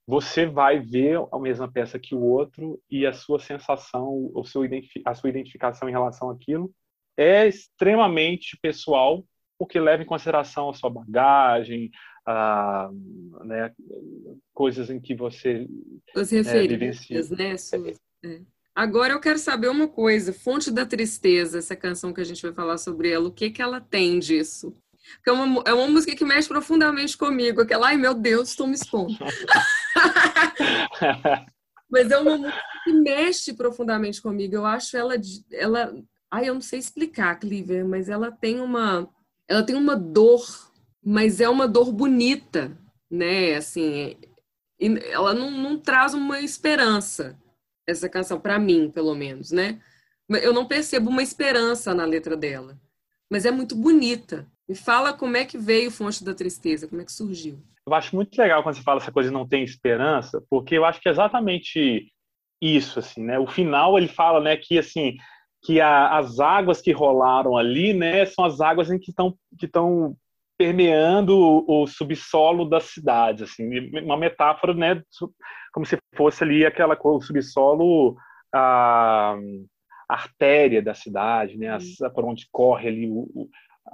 Você 0.07 0.45
vai 0.45 0.79
ver 0.79 1.19
a 1.31 1.37
mesma 1.37 1.69
peça 1.69 1.99
que 1.99 2.15
o 2.15 2.21
outro 2.21 2.81
e 2.89 3.05
a 3.05 3.11
sua 3.11 3.39
sensação, 3.39 4.31
o 4.33 4.43
seu 4.45 4.61
a 5.05 5.13
sua 5.13 5.29
identificação 5.29 5.89
em 5.89 5.91
relação 5.91 6.29
àquilo 6.29 6.73
é 7.17 7.45
extremamente 7.45 8.57
pessoal, 8.61 9.25
porque 9.59 9.79
leva 9.79 10.03
em 10.03 10.05
consideração 10.05 10.69
a 10.69 10.73
sua 10.73 10.89
bagagem, 10.89 11.91
a, 12.25 12.89
né, 13.43 13.73
coisas 14.53 14.89
em 14.89 14.99
que 14.99 15.13
você 15.13 15.67
as 16.15 16.31
referências, 16.31 17.31
é, 17.31 17.35
né? 17.35 17.57
Suas, 17.57 17.99
é. 18.23 18.41
Agora 18.73 19.11
eu 19.11 19.19
quero 19.19 19.39
saber 19.39 19.69
uma 19.69 19.87
coisa, 19.87 20.31
Fonte 20.31 20.69
da 20.69 20.85
Tristeza, 20.85 21.57
essa 21.57 21.75
canção 21.75 22.13
que 22.13 22.21
a 22.21 22.23
gente 22.23 22.43
vai 22.43 22.53
falar 22.53 22.77
sobre 22.77 23.09
ela, 23.09 23.27
o 23.27 23.33
que 23.33 23.49
que 23.49 23.61
ela 23.61 23.81
tem 23.81 24.19
disso? 24.19 24.71
Porque 25.15 25.29
é 25.29 25.33
uma, 25.33 25.63
é 25.65 25.73
uma 25.73 25.87
música 25.87 26.15
que 26.15 26.25
mexe 26.25 26.47
profundamente 26.47 27.17
comigo, 27.17 27.61
aquela, 27.61 27.87
ai 27.87 27.97
meu 27.97 28.13
Deus, 28.13 28.49
estou 28.49 28.67
me 28.67 28.75
expondo. 28.75 29.17
Mas 31.89 32.11
é 32.11 32.17
uma 32.17 32.37
música 32.37 32.61
que 32.83 32.93
mexe 32.93 33.53
profundamente 33.53 34.21
comigo. 34.21 34.55
Eu 34.55 34.65
acho 34.65 34.97
ela, 34.97 35.15
ela, 35.51 35.95
ai 36.29 36.49
eu 36.49 36.53
não 36.53 36.61
sei 36.61 36.79
explicar, 36.79 37.39
Cliver, 37.39 37.85
mas 37.85 38.09
ela 38.09 38.29
tem 38.29 38.59
uma, 38.59 39.07
ela 39.47 39.63
tem 39.63 39.73
uma 39.73 39.95
dor, 39.95 40.45
mas 41.01 41.39
é 41.39 41.47
uma 41.47 41.65
dor 41.65 41.93
bonita, 41.93 42.77
né? 43.09 43.55
Assim, 43.55 44.17
ela 45.11 45.33
não, 45.33 45.49
não 45.49 45.79
traz 45.79 46.13
uma 46.13 46.41
esperança 46.41 47.39
essa 47.87 48.09
canção, 48.09 48.39
para 48.39 48.59
mim, 48.59 48.91
pelo 48.91 49.15
menos, 49.15 49.51
né? 49.51 49.81
Eu 50.29 50.53
não 50.53 50.67
percebo 50.67 51.09
uma 51.09 51.23
esperança 51.23 51.95
na 51.95 52.03
letra 52.03 52.35
dela, 52.35 52.77
mas 53.29 53.45
é 53.45 53.51
muito 53.51 53.75
bonita. 53.75 54.45
Me 54.67 54.75
fala 54.75 55.13
como 55.13 55.37
é 55.37 55.45
que 55.45 55.57
veio 55.57 55.89
Fonte 55.91 56.23
da 56.23 56.33
Tristeza, 56.33 56.87
como 56.87 57.01
é 57.01 57.05
que 57.05 57.11
surgiu. 57.11 57.59
Eu 57.85 57.93
acho 57.93 58.15
muito 58.15 58.37
legal 58.37 58.61
quando 58.61 58.75
você 58.75 58.83
fala 58.83 58.99
essa 58.99 59.11
coisa 59.11 59.29
de 59.29 59.33
não 59.33 59.47
tem 59.47 59.63
esperança, 59.63 60.43
porque 60.49 60.75
eu 60.75 60.83
acho 60.83 60.99
que 60.99 61.07
é 61.07 61.11
exatamente 61.11 62.11
isso, 62.61 62.99
assim, 62.99 63.23
né? 63.23 63.39
O 63.39 63.47
final 63.47 63.97
ele 63.97 64.09
fala, 64.09 64.41
né, 64.41 64.57
que 64.57 64.77
assim 64.77 65.15
que 65.63 65.81
a, 65.81 66.17
as 66.17 66.39
águas 66.39 66.81
que 66.81 66.91
rolaram 66.91 67.57
ali, 67.57 67.93
né, 67.93 68.25
são 68.25 68.45
as 68.45 68.61
águas 68.61 68.91
em 68.91 68.99
que 68.99 69.09
estão 69.09 69.35
que 69.57 69.65
estão 69.65 70.15
permeando 70.57 71.37
o, 71.37 71.83
o 71.83 71.87
subsolo 71.87 72.65
da 72.65 72.79
cidade, 72.79 73.43
assim, 73.43 73.89
uma 74.01 74.17
metáfora, 74.17 74.73
né, 74.73 75.01
como 75.71 75.85
se 75.85 75.97
fosse 76.15 76.43
ali 76.43 76.65
aquela 76.65 76.97
o 76.99 77.21
subsolo 77.21 78.17
a, 78.53 79.35
a 80.09 80.13
artéria 80.13 80.81
da 80.81 80.93
cidade, 80.93 81.57
né, 81.57 81.69
a, 81.69 82.09
por 82.09 82.25
onde 82.25 82.47
corre 82.51 82.87
ali 82.87 83.07
o, 83.07 83.29
o, 83.33 83.49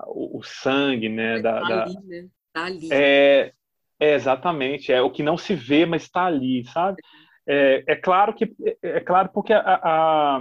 o 0.07 0.41
sangue, 0.43 1.09
né, 1.09 1.39
da, 1.39 1.61
tá 1.61 1.83
ali, 1.83 1.95
né? 2.03 2.27
Tá 2.53 2.65
ali. 2.65 2.89
É, 2.91 3.51
é, 3.99 4.13
exatamente, 4.13 4.91
é 4.91 5.01
o 5.01 5.11
que 5.11 5.23
não 5.23 5.37
se 5.37 5.55
vê, 5.55 5.85
mas 5.85 6.03
está 6.03 6.25
ali, 6.25 6.65
sabe? 6.65 7.01
É, 7.47 7.83
é 7.87 7.95
claro 7.95 8.33
que 8.33 8.45
é, 8.65 8.77
é 8.81 8.99
claro 8.99 9.29
porque 9.33 9.53
a, 9.53 9.61
a 9.61 10.39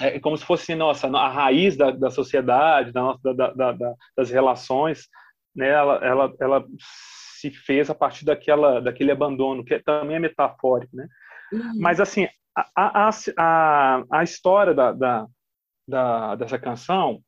é 0.00 0.18
como 0.18 0.36
se 0.36 0.44
fosse 0.44 0.74
nossa 0.74 1.06
a 1.08 1.28
raiz 1.28 1.76
da, 1.76 1.90
da 1.90 2.10
sociedade 2.10 2.90
da, 2.90 3.02
nossa, 3.02 3.34
da, 3.34 3.52
da, 3.52 3.94
das 4.16 4.30
relações 4.30 5.08
né, 5.58 5.68
ela, 5.68 5.96
ela, 6.04 6.34
ela 6.40 6.64
se 7.40 7.50
fez 7.50 7.90
a 7.90 7.94
partir 7.94 8.24
daquela, 8.24 8.80
daquele 8.80 9.10
abandono, 9.10 9.64
que 9.64 9.78
também 9.80 10.16
é 10.16 10.20
metafórico, 10.20 10.94
né? 10.96 11.08
Uhum. 11.52 11.80
Mas, 11.80 12.00
assim, 12.00 12.28
a, 12.56 13.08
a, 13.08 13.10
a, 13.36 14.02
a 14.10 14.22
história 14.22 14.72
da, 14.74 14.92
da, 14.92 15.26
da, 15.86 16.34
dessa 16.36 16.58
canção, 16.58 17.20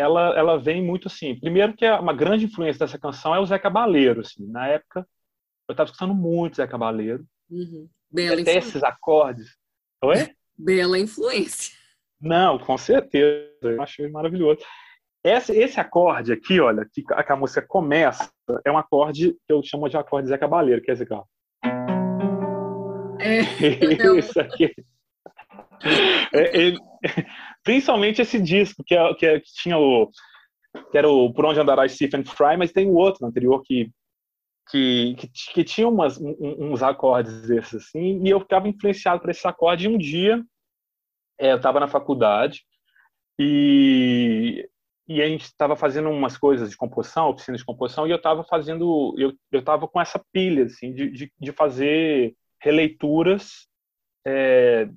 ela, 0.00 0.36
ela 0.36 0.58
vem 0.58 0.82
muito 0.82 1.08
assim. 1.08 1.38
Primeiro 1.38 1.74
que 1.74 1.84
é 1.84 1.94
uma 1.94 2.12
grande 2.12 2.46
influência 2.46 2.80
dessa 2.80 2.98
canção 2.98 3.34
é 3.34 3.40
o 3.40 3.46
Zé 3.46 3.58
Cabaleiro, 3.58 4.20
assim. 4.20 4.46
Na 4.46 4.66
época, 4.66 5.06
eu 5.68 5.72
estava 5.72 5.88
escutando 5.88 6.14
muito 6.14 6.56
Zé 6.56 6.66
Cabaleiro. 6.66 7.24
Uhum. 7.50 7.88
Bela 8.10 8.40
Até 8.40 8.56
esses 8.56 8.82
acordes. 8.82 9.56
Oi? 10.02 10.34
Bela 10.58 10.98
influência. 10.98 11.74
Não, 12.20 12.58
com 12.58 12.76
certeza. 12.76 13.50
Eu 13.62 13.82
achei 13.82 14.08
maravilhoso. 14.08 14.60
Esse, 15.22 15.52
esse 15.52 15.78
acorde 15.78 16.32
aqui, 16.32 16.58
olha, 16.60 16.86
que 16.90 17.04
a, 17.12 17.22
que 17.22 17.32
a 17.32 17.36
música 17.36 17.62
começa, 17.62 18.30
é 18.64 18.72
um 18.72 18.78
acorde 18.78 19.36
que 19.46 19.52
eu 19.52 19.62
chamo 19.62 19.88
de 19.88 19.96
acorde 19.96 20.28
Zé 20.28 20.38
Cabaleiro, 20.38 20.82
que 20.82 20.90
é 20.90 20.94
esse 20.94 21.02
aqui, 21.02 21.12
ó. 21.12 21.24
É, 23.20 23.40
Isso 24.18 24.40
aqui. 24.40 24.74
É, 26.32 26.74
principalmente 27.62 28.22
esse 28.22 28.40
disco, 28.40 28.82
que, 28.84 28.94
é, 28.94 29.14
que, 29.14 29.26
é, 29.26 29.40
que, 29.40 29.52
tinha 29.54 29.78
o. 29.78 30.10
que 30.90 30.98
era 30.98 31.08
o 31.08 31.32
Por 31.32 31.44
Onde 31.44 31.60
Andará 31.60 31.88
Stephen 31.88 32.24
Fry, 32.24 32.56
mas 32.56 32.72
tem 32.72 32.86
o 32.86 32.94
outro 32.94 33.26
anterior 33.26 33.62
que, 33.62 33.90
que, 34.70 35.14
que, 35.16 35.28
que 35.54 35.64
tinha 35.64 35.88
umas, 35.88 36.18
uns 36.20 36.82
acordes 36.82 37.46
desses 37.46 37.86
assim, 37.86 38.22
e 38.24 38.30
eu 38.30 38.40
ficava 38.40 38.68
influenciado 38.68 39.20
por 39.20 39.30
esse 39.30 39.46
acorde. 39.46 39.86
E 39.86 39.88
um 39.88 39.98
dia, 39.98 40.42
é, 41.38 41.52
eu 41.52 41.56
estava 41.56 41.80
na 41.80 41.88
faculdade, 41.88 42.64
e 43.38 44.68
e 45.10 45.20
a 45.20 45.26
gente 45.26 45.42
estava 45.42 45.74
fazendo 45.74 46.08
umas 46.08 46.38
coisas 46.38 46.70
de 46.70 46.76
composição, 46.76 47.30
oficina 47.30 47.56
de 47.56 47.64
composição, 47.64 48.06
e 48.06 48.12
eu 48.12 48.16
estava 48.16 48.44
fazendo, 48.44 49.12
eu 49.18 49.34
estava 49.58 49.88
com 49.88 50.00
essa 50.00 50.24
pilha 50.32 50.66
assim 50.66 50.94
de, 50.94 51.10
de, 51.10 51.32
de 51.36 51.50
fazer 51.50 52.36
releituras, 52.62 53.66
é, 54.24 54.88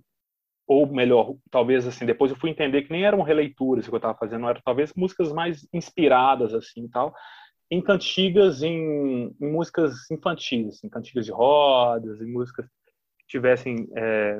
ou 0.67 0.87
melhor, 0.87 1.35
talvez 1.51 1.87
assim, 1.87 2.05
depois 2.05 2.31
eu 2.31 2.37
fui 2.37 2.49
entender 2.49 2.83
que 2.83 2.91
nem 2.91 3.05
eram 3.05 3.21
releituras 3.21 3.87
que 3.87 3.93
eu 3.93 3.97
estava 3.97 4.17
fazendo, 4.17 4.47
eram 4.47 4.61
talvez 4.63 4.93
músicas 4.95 5.31
mais 5.31 5.67
inspiradas 5.73 6.53
assim, 6.53 6.87
tal. 6.87 7.13
em 7.69 7.81
cantigas, 7.81 8.63
em, 8.63 9.35
em 9.41 9.51
músicas 9.51 10.09
infantis, 10.09 10.83
em 10.83 10.89
cantigas 10.89 11.25
de 11.25 11.31
rodas, 11.31 12.21
em 12.21 12.31
músicas 12.31 12.65
que 13.19 13.27
tivessem 13.27 13.87
é, 13.95 14.39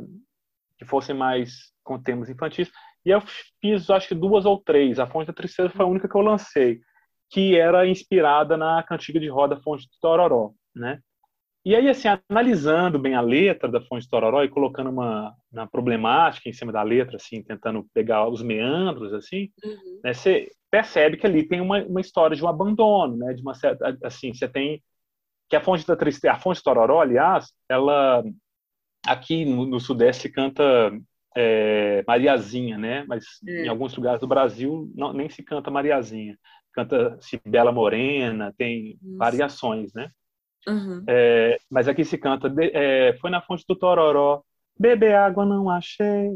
que 0.78 0.86
fossem 0.86 1.16
mais 1.16 1.72
com 1.84 2.02
temas 2.02 2.30
infantis. 2.30 2.72
E 3.06 3.10
eu 3.10 3.22
fiz, 3.62 3.90
acho 3.90 4.08
que 4.08 4.16
duas 4.16 4.46
ou 4.46 4.60
três. 4.60 5.00
A 5.00 5.08
Fonte 5.08 5.28
da 5.28 5.34
Tristeza 5.34 5.70
foi 5.70 5.86
a 5.86 5.90
única 5.90 6.08
que 6.08 6.16
eu 6.16 6.22
lancei, 6.22 6.80
que 7.30 7.58
era 7.58 7.88
inspirada 7.88 8.56
na 8.56 8.82
cantiga 8.84 9.20
de 9.20 9.28
roda 9.28 9.60
Fonte 9.62 9.86
do 9.86 10.00
Tororó, 10.02 10.54
né? 10.76 11.00
E 11.66 11.76
aí, 11.76 11.88
assim, 11.90 12.10
analisando 12.30 13.00
bem 13.00 13.16
a 13.16 13.22
letra 13.22 13.70
da 13.70 13.80
Fonte 13.80 14.10
Tororó 14.10 14.44
e 14.44 14.50
colocando 14.50 14.90
uma, 14.90 15.34
uma 15.52 15.66
problemática 15.66 16.50
em 16.50 16.54
cima 16.54 16.74
da 16.74 16.84
letra, 16.84 17.16
assim, 17.16 17.42
tentando 17.42 17.86
pegar 17.94 18.28
os 18.28 18.42
meandros, 18.42 19.14
assim, 19.14 19.50
uhum. 19.64 20.02
né, 20.04 20.14
você 20.14 20.52
percebe 20.70 21.18
que 21.18 21.26
ali 21.26 21.48
tem 21.48 21.62
uma, 21.62 21.84
uma 21.84 22.02
história 22.02 22.36
de 22.36 22.44
um 22.44 22.48
abandono, 22.48 23.16
né? 23.16 23.34
De 23.34 23.42
uma 23.42 23.54
certa, 23.54 23.96
assim, 24.04 24.34
você 24.34 24.48
tem 24.48 24.82
que 25.48 25.56
a 25.56 25.62
Fonte 25.62 25.86
da 25.86 25.96
Tristeza, 25.96 26.34
a 26.34 26.40
Fonte 26.40 26.64
Tororó, 26.64 27.00
aliás, 27.00 27.54
ela 27.70 28.24
aqui 29.06 29.46
no, 29.46 29.68
no 29.68 29.80
Sudeste 29.80 30.30
canta 30.30 30.64
é, 31.36 32.04
Mariazinha, 32.08 32.78
né? 32.78 33.06
Mas 33.08 33.26
é. 33.48 33.66
em 33.66 33.68
alguns 33.68 33.96
lugares 33.96 34.20
do 34.20 34.28
Brasil 34.28 34.92
não, 34.96 35.14
nem 35.14 35.30
se 35.30 35.44
canta 35.44 35.70
Mariazinha. 35.70 36.38
Canta-se 36.74 37.40
Bela 37.46 37.72
Morena, 37.72 38.52
tem 38.58 38.98
variações, 39.16 39.94
né? 39.94 40.10
Uhum. 40.68 41.04
É, 41.08 41.58
mas 41.70 41.88
aqui 41.88 42.06
se 42.06 42.18
canta 42.18 42.54
é, 42.60 43.14
Foi 43.20 43.30
na 43.30 43.42
fonte 43.42 43.66
do 43.68 43.76
Tororó 43.76 44.42
Beber 44.80 45.16
água 45.16 45.46
não 45.46 45.70
achei 45.70 46.30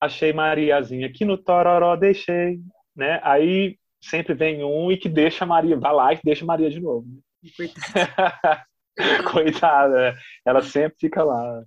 Achei 0.00 0.32
Mariazinha 0.32 1.06
Aqui 1.06 1.24
no 1.24 1.36
Tororó 1.36 1.96
deixei 1.96 2.58
né? 2.96 3.20
Aí 3.22 3.76
sempre 4.00 4.34
vem 4.34 4.64
um 4.64 4.90
e 4.90 4.96
que 4.96 5.08
deixa 5.08 5.44
Maria 5.44 5.76
Vai 5.76 5.92
lá 5.92 6.12
e 6.12 6.20
deixa 6.24 6.44
Maria 6.44 6.70
de 6.70 6.80
novo 6.80 7.06
Coitada 7.56 8.66
Coitada, 9.30 10.16
ela 10.44 10.62
sempre 10.62 10.98
fica 10.98 11.22
lá. 11.22 11.62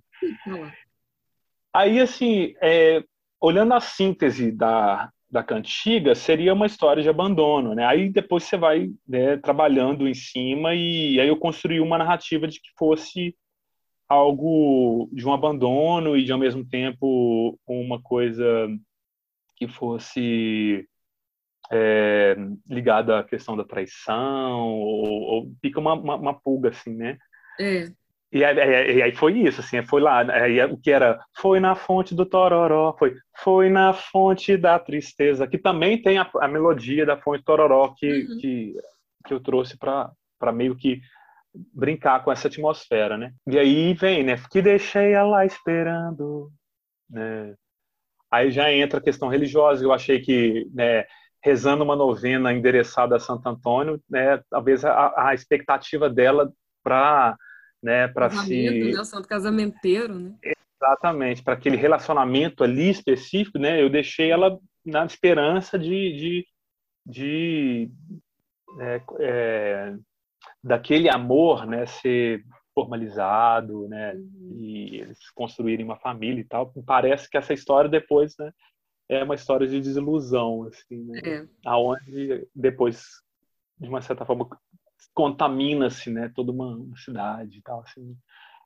Aí, 1.72 2.00
assim, 2.00 2.54
é, 2.60 3.02
olhando 3.40 3.72
a 3.72 3.80
síntese 3.80 4.52
da, 4.52 5.10
da 5.32 5.42
cantiga, 5.42 6.14
seria 6.14 6.52
uma 6.52 6.66
história 6.66 7.02
de 7.02 7.08
abandono, 7.08 7.74
né? 7.74 7.86
Aí 7.86 8.10
depois 8.10 8.44
você 8.44 8.58
vai 8.58 8.90
né, 9.08 9.38
trabalhando 9.38 10.06
em 10.06 10.12
cima 10.12 10.74
e 10.74 11.18
aí 11.18 11.26
eu 11.26 11.38
construí 11.38 11.80
uma 11.80 11.96
narrativa 11.96 12.46
de 12.46 12.60
que 12.60 12.68
fosse 12.78 13.34
algo 14.06 15.08
de 15.10 15.26
um 15.26 15.32
abandono 15.32 16.18
e 16.18 16.22
de 16.22 16.30
ao 16.30 16.38
mesmo 16.38 16.62
tempo 16.68 17.58
uma 17.66 17.98
coisa 18.02 18.44
que 19.56 19.66
fosse 19.66 20.86
é, 21.70 22.36
ligada 22.68 23.20
à 23.20 23.24
questão 23.24 23.56
da 23.56 23.64
traição 23.64 24.68
ou, 24.68 25.06
ou 25.06 25.52
fica 25.62 25.80
uma, 25.80 25.94
uma, 25.94 26.16
uma, 26.16 26.40
pulga 26.40 26.68
assim, 26.68 26.94
né? 26.94 27.16
É. 27.58 27.90
E 28.32 28.42
aí, 28.42 28.96
e 28.96 29.02
aí, 29.02 29.12
foi 29.12 29.34
isso, 29.40 29.60
assim, 29.60 29.82
foi 29.82 30.00
lá, 30.00 30.20
aí, 30.32 30.64
o 30.64 30.78
que 30.78 30.90
era, 30.90 31.22
foi 31.36 31.60
na 31.60 31.74
fonte 31.74 32.14
do 32.14 32.24
Tororó, 32.24 32.96
foi, 32.98 33.14
foi 33.36 33.68
na 33.68 33.92
fonte 33.92 34.56
da 34.56 34.78
tristeza, 34.78 35.46
que 35.46 35.58
também 35.58 36.00
tem 36.00 36.16
a, 36.16 36.28
a 36.40 36.48
melodia 36.48 37.04
da 37.04 37.14
fonte 37.14 37.44
Tororó 37.44 37.94
que, 37.94 38.06
uhum. 38.06 38.38
que, 38.38 38.74
que 39.26 39.34
eu 39.34 39.40
trouxe 39.40 39.76
para 39.76 40.10
meio 40.50 40.74
que 40.74 41.02
brincar 41.74 42.24
com 42.24 42.32
essa 42.32 42.48
atmosfera, 42.48 43.18
né? 43.18 43.32
E 43.46 43.58
aí 43.58 43.92
vem, 43.92 44.24
né, 44.24 44.36
que 44.50 44.62
deixei 44.62 45.12
ela 45.12 45.44
esperando, 45.44 46.50
né? 47.10 47.54
Aí 48.30 48.50
já 48.50 48.72
entra 48.72 48.98
a 48.98 49.02
questão 49.02 49.28
religiosa, 49.28 49.84
eu 49.84 49.92
achei 49.92 50.18
que, 50.20 50.66
né, 50.72 51.04
rezando 51.44 51.84
uma 51.84 51.94
novena 51.94 52.50
endereçada 52.50 53.14
a 53.16 53.20
Santo 53.20 53.46
Antônio, 53.46 54.00
né, 54.08 54.40
talvez 54.48 54.86
a, 54.86 55.28
a 55.28 55.34
expectativa 55.34 56.08
dela 56.08 56.50
para 56.82 57.36
né, 57.82 58.08
para 58.08 58.30
se 58.30 58.70
né, 58.70 59.00
o 59.00 59.04
santo 59.04 59.26
casamenteiro, 59.28 60.18
né? 60.18 60.34
Exatamente, 60.42 61.42
para 61.42 61.54
aquele 61.54 61.76
relacionamento 61.76 62.64
ali 62.64 62.90
específico, 62.90 63.58
né? 63.58 63.82
Eu 63.82 63.88
deixei 63.88 64.30
ela 64.30 64.58
na 64.84 65.04
esperança 65.04 65.78
de, 65.78 65.86
de, 65.86 66.46
de 67.06 67.90
é, 68.80 69.02
é, 69.20 69.96
daquele 70.62 71.08
amor, 71.08 71.66
né, 71.66 71.86
ser 71.86 72.44
formalizado, 72.74 73.86
né, 73.88 74.14
uhum. 74.14 74.56
e 74.56 75.00
eles 75.00 75.30
construírem 75.34 75.84
uma 75.84 75.98
família 75.98 76.40
e 76.40 76.44
tal. 76.44 76.72
Parece 76.86 77.28
que 77.28 77.36
essa 77.36 77.52
história 77.52 77.88
depois, 77.90 78.34
né, 78.38 78.52
é 79.08 79.22
uma 79.22 79.34
história 79.34 79.66
de 79.66 79.80
desilusão, 79.80 80.64
assim, 80.64 81.04
né? 81.04 81.20
É. 81.24 81.46
Aonde 81.66 82.48
depois, 82.54 83.04
de 83.78 83.88
uma 83.88 84.00
certa 84.00 84.24
forma, 84.24 84.48
contamina-se, 85.14 86.10
né, 86.10 86.30
toda 86.34 86.52
uma, 86.52 86.76
uma, 86.76 86.96
cidade 86.96 87.58
e 87.58 87.62
tal, 87.62 87.80
assim. 87.80 88.16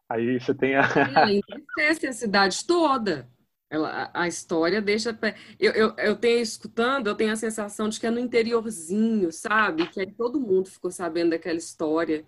Aí 0.09 0.39
você 0.39 0.55
tem 0.55 0.77
a... 0.77 0.83
A 2.09 2.13
cidade 2.13 2.65
toda. 2.65 3.29
Ela, 3.69 4.11
a, 4.15 4.29
história 4.29 4.81
deixa... 4.81 5.19
Eu, 5.59 5.73
eu, 5.73 5.95
eu 5.97 6.17
tenho, 6.17 6.41
escutando, 6.41 7.09
eu 7.09 7.15
tenho 7.17 7.33
a 7.33 7.37
sensação 7.37 7.89
de 7.89 7.99
que 7.99 8.07
é 8.07 8.11
no 8.11 8.21
interiorzinho, 8.21 9.33
sabe? 9.33 9.89
Que 9.89 10.01
aí 10.01 10.13
todo 10.13 10.41
mundo 10.41 10.69
ficou 10.69 10.91
sabendo 10.91 11.31
daquela 11.31 11.59
história, 11.59 12.25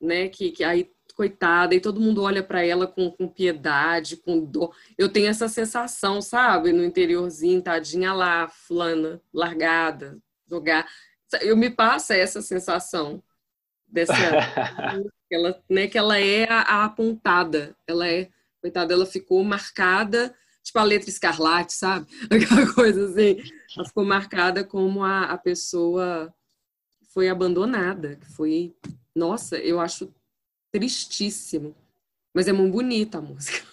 né? 0.00 0.28
Que, 0.28 0.50
que 0.50 0.64
aí, 0.64 0.90
coitada, 1.14 1.74
e 1.74 1.80
todo 1.80 2.00
mundo 2.00 2.22
olha 2.22 2.42
para 2.42 2.64
ela 2.64 2.88
com, 2.88 3.10
com 3.12 3.28
piedade, 3.28 4.16
com 4.16 4.44
dor. 4.44 4.74
Eu 4.98 5.08
tenho 5.08 5.28
essa 5.28 5.48
sensação, 5.48 6.20
sabe? 6.20 6.72
No 6.72 6.84
interiorzinho, 6.84 7.62
tadinha 7.62 8.12
lá, 8.12 8.48
fulana, 8.48 9.20
largada, 9.32 10.18
jogar... 10.48 10.88
Eu 11.40 11.56
me 11.56 11.70
passa 11.70 12.14
essa 12.14 12.42
sensação 12.42 13.22
dessa 13.92 14.12
ela, 15.30 15.62
né, 15.68 15.86
que 15.86 15.98
ela 15.98 16.18
é 16.18 16.50
a, 16.50 16.60
a, 16.60 16.84
apontada, 16.84 17.76
ela 17.86 18.08
é, 18.08 18.28
coitada, 18.60 18.92
ela 18.92 19.06
ficou 19.06 19.42
marcada, 19.44 20.34
tipo 20.62 20.78
a 20.78 20.82
letra 20.82 21.10
escarlate, 21.10 21.72
sabe? 21.72 22.06
Aquela 22.30 22.72
coisa 22.72 23.06
assim, 23.06 23.42
ela 23.76 23.86
ficou 23.86 24.04
marcada 24.04 24.64
como 24.64 25.02
a, 25.02 25.24
a 25.24 25.38
pessoa 25.38 26.32
foi 27.12 27.28
abandonada, 27.28 28.16
que 28.16 28.26
foi, 28.32 28.74
nossa, 29.14 29.58
eu 29.58 29.78
acho 29.78 30.12
tristíssimo, 30.72 31.74
mas 32.34 32.48
é 32.48 32.52
muito 32.52 32.72
bonita 32.72 33.18
a 33.18 33.22
música. 33.22 33.66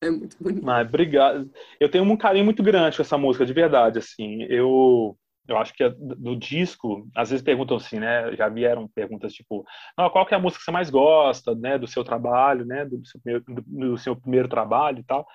É 0.00 0.08
muito 0.10 0.36
bonita. 0.40 0.64
Mas, 0.64 0.86
obrigado. 0.86 1.50
Eu 1.80 1.90
tenho 1.90 2.04
um 2.04 2.16
carinho 2.16 2.44
muito 2.44 2.62
grande 2.62 2.94
com 2.94 3.02
essa 3.02 3.18
música, 3.18 3.44
de 3.44 3.52
verdade, 3.52 3.98
assim. 3.98 4.44
Eu 4.44 5.18
eu 5.48 5.56
acho 5.56 5.72
que 5.72 5.88
do 5.88 6.36
disco, 6.36 7.08
às 7.16 7.30
vezes 7.30 7.42
perguntam 7.42 7.78
assim, 7.78 7.98
né? 7.98 8.36
Já 8.36 8.48
vieram 8.48 8.86
perguntas 8.86 9.32
tipo, 9.32 9.64
qual 9.96 10.26
que 10.26 10.34
é 10.34 10.36
a 10.36 10.40
música 10.40 10.58
que 10.60 10.64
você 10.64 10.70
mais 10.70 10.90
gosta, 10.90 11.54
né? 11.54 11.78
Do 11.78 11.86
seu 11.86 12.04
trabalho, 12.04 12.66
né? 12.66 12.84
Do 12.84 13.04
seu 13.06 13.18
primeiro, 13.20 13.44
do, 13.48 13.62
do 13.62 13.98
seu 13.98 14.14
primeiro 14.14 14.48
trabalho 14.48 14.98
e 14.98 15.04
tal. 15.04 15.26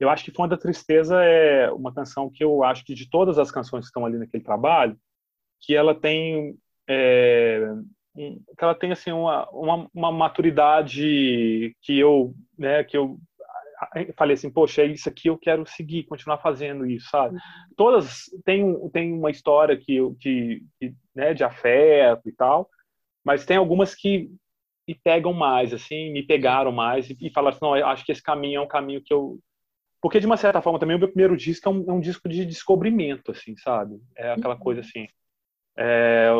Eu 0.00 0.08
acho 0.08 0.24
que 0.24 0.32
Fonte 0.32 0.50
da 0.50 0.56
Tristeza 0.56 1.22
é 1.22 1.70
uma 1.70 1.92
canção 1.92 2.30
que 2.30 2.42
eu 2.42 2.64
acho 2.64 2.84
que 2.84 2.94
de 2.94 3.10
todas 3.10 3.38
as 3.38 3.50
canções 3.50 3.82
que 3.82 3.88
estão 3.88 4.06
ali 4.06 4.16
naquele 4.16 4.42
trabalho, 4.42 4.96
que 5.60 5.74
ela 5.74 5.94
tem 5.94 6.56
é, 6.88 7.68
que 8.16 8.64
ela 8.64 8.74
tem 8.74 8.90
assim 8.90 9.12
uma, 9.12 9.48
uma, 9.50 9.88
uma 9.92 10.10
maturidade 10.10 11.76
que 11.82 11.98
eu, 11.98 12.34
né? 12.58 12.82
Que 12.84 12.96
eu 12.96 13.18
falei 14.16 14.34
assim, 14.34 14.50
poxa, 14.50 14.82
é 14.82 14.86
isso 14.86 15.08
aqui 15.08 15.28
eu 15.28 15.38
quero 15.38 15.66
seguir, 15.66 16.04
continuar 16.04 16.38
fazendo 16.38 16.86
isso, 16.86 17.08
sabe? 17.10 17.34
Uhum. 17.34 17.40
Todas 17.76 18.24
têm, 18.44 18.88
têm 18.90 19.12
uma 19.12 19.30
história 19.30 19.76
que, 19.76 19.98
que, 20.20 20.62
que 20.78 20.94
né, 21.14 21.34
de 21.34 21.44
afeto 21.44 22.28
e 22.28 22.32
tal, 22.32 22.68
mas 23.24 23.46
tem 23.46 23.56
algumas 23.56 23.94
que 23.94 24.30
me 24.86 24.94
pegam 24.94 25.32
mais, 25.32 25.72
assim, 25.74 26.10
me 26.10 26.22
pegaram 26.22 26.72
mais 26.72 27.10
e, 27.10 27.16
e 27.20 27.30
falaram 27.30 27.56
assim, 27.56 27.64
não, 27.64 27.74
acho 27.74 28.04
que 28.04 28.12
esse 28.12 28.22
caminho 28.22 28.58
é 28.58 28.60
um 28.62 28.68
caminho 28.68 29.02
que 29.02 29.12
eu... 29.12 29.38
Porque, 30.00 30.20
de 30.20 30.26
uma 30.26 30.36
certa 30.36 30.62
forma, 30.62 30.78
também 30.78 30.96
o 30.96 30.98
meu 30.98 31.08
primeiro 31.08 31.36
disco 31.36 31.68
é 31.68 31.72
um, 31.72 31.90
é 31.90 31.92
um 31.92 32.00
disco 32.00 32.28
de 32.28 32.46
descobrimento, 32.46 33.32
assim, 33.32 33.56
sabe? 33.56 34.00
É 34.16 34.32
aquela 34.32 34.54
uhum. 34.54 34.60
coisa 34.60 34.80
assim... 34.80 35.06
É, 35.76 36.30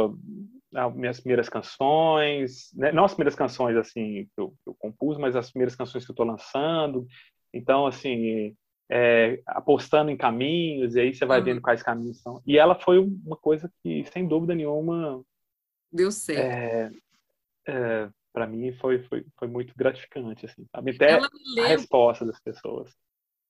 minhas 0.95 1.21
primeiras 1.21 1.49
canções, 1.49 2.71
né? 2.75 2.93
não 2.93 3.05
as 3.05 3.15
primeiras 3.15 3.35
canções 3.35 3.77
assim 3.77 4.29
que 4.35 4.41
eu, 4.41 4.55
eu, 4.67 4.75
compus, 4.79 5.17
mas 5.17 5.35
as 5.35 5.51
primeiras 5.51 5.75
canções 5.75 6.05
que 6.05 6.11
eu 6.11 6.15
estou 6.15 6.27
lançando. 6.27 7.07
Então, 7.53 7.87
assim, 7.87 8.55
é, 8.91 9.41
apostando 9.47 10.11
em 10.11 10.17
caminhos, 10.17 10.95
e 10.95 11.01
aí 11.01 11.15
você 11.15 11.25
vai 11.25 11.39
uhum. 11.39 11.45
vendo 11.45 11.61
quais 11.61 11.83
caminhos 11.83 12.21
são. 12.21 12.43
E 12.47 12.59
ela 12.59 12.75
foi 12.75 12.99
uma 12.99 13.37
coisa 13.37 13.71
que, 13.83 14.05
sem 14.13 14.27
dúvida 14.27 14.55
nenhuma, 14.55 15.23
deu 15.93 16.11
certo. 16.11 16.41
É, 16.41 16.91
é, 17.67 18.11
para 18.33 18.47
mim 18.47 18.73
foi, 18.73 19.03
foi, 19.05 19.25
foi 19.37 19.49
muito 19.49 19.75
gratificante, 19.77 20.47
assim, 20.47 20.67
sabe? 20.71 20.93
Até 20.93 21.15
a 21.15 21.67
resposta 21.67 22.25
das 22.25 22.41
pessoas. 22.41 22.95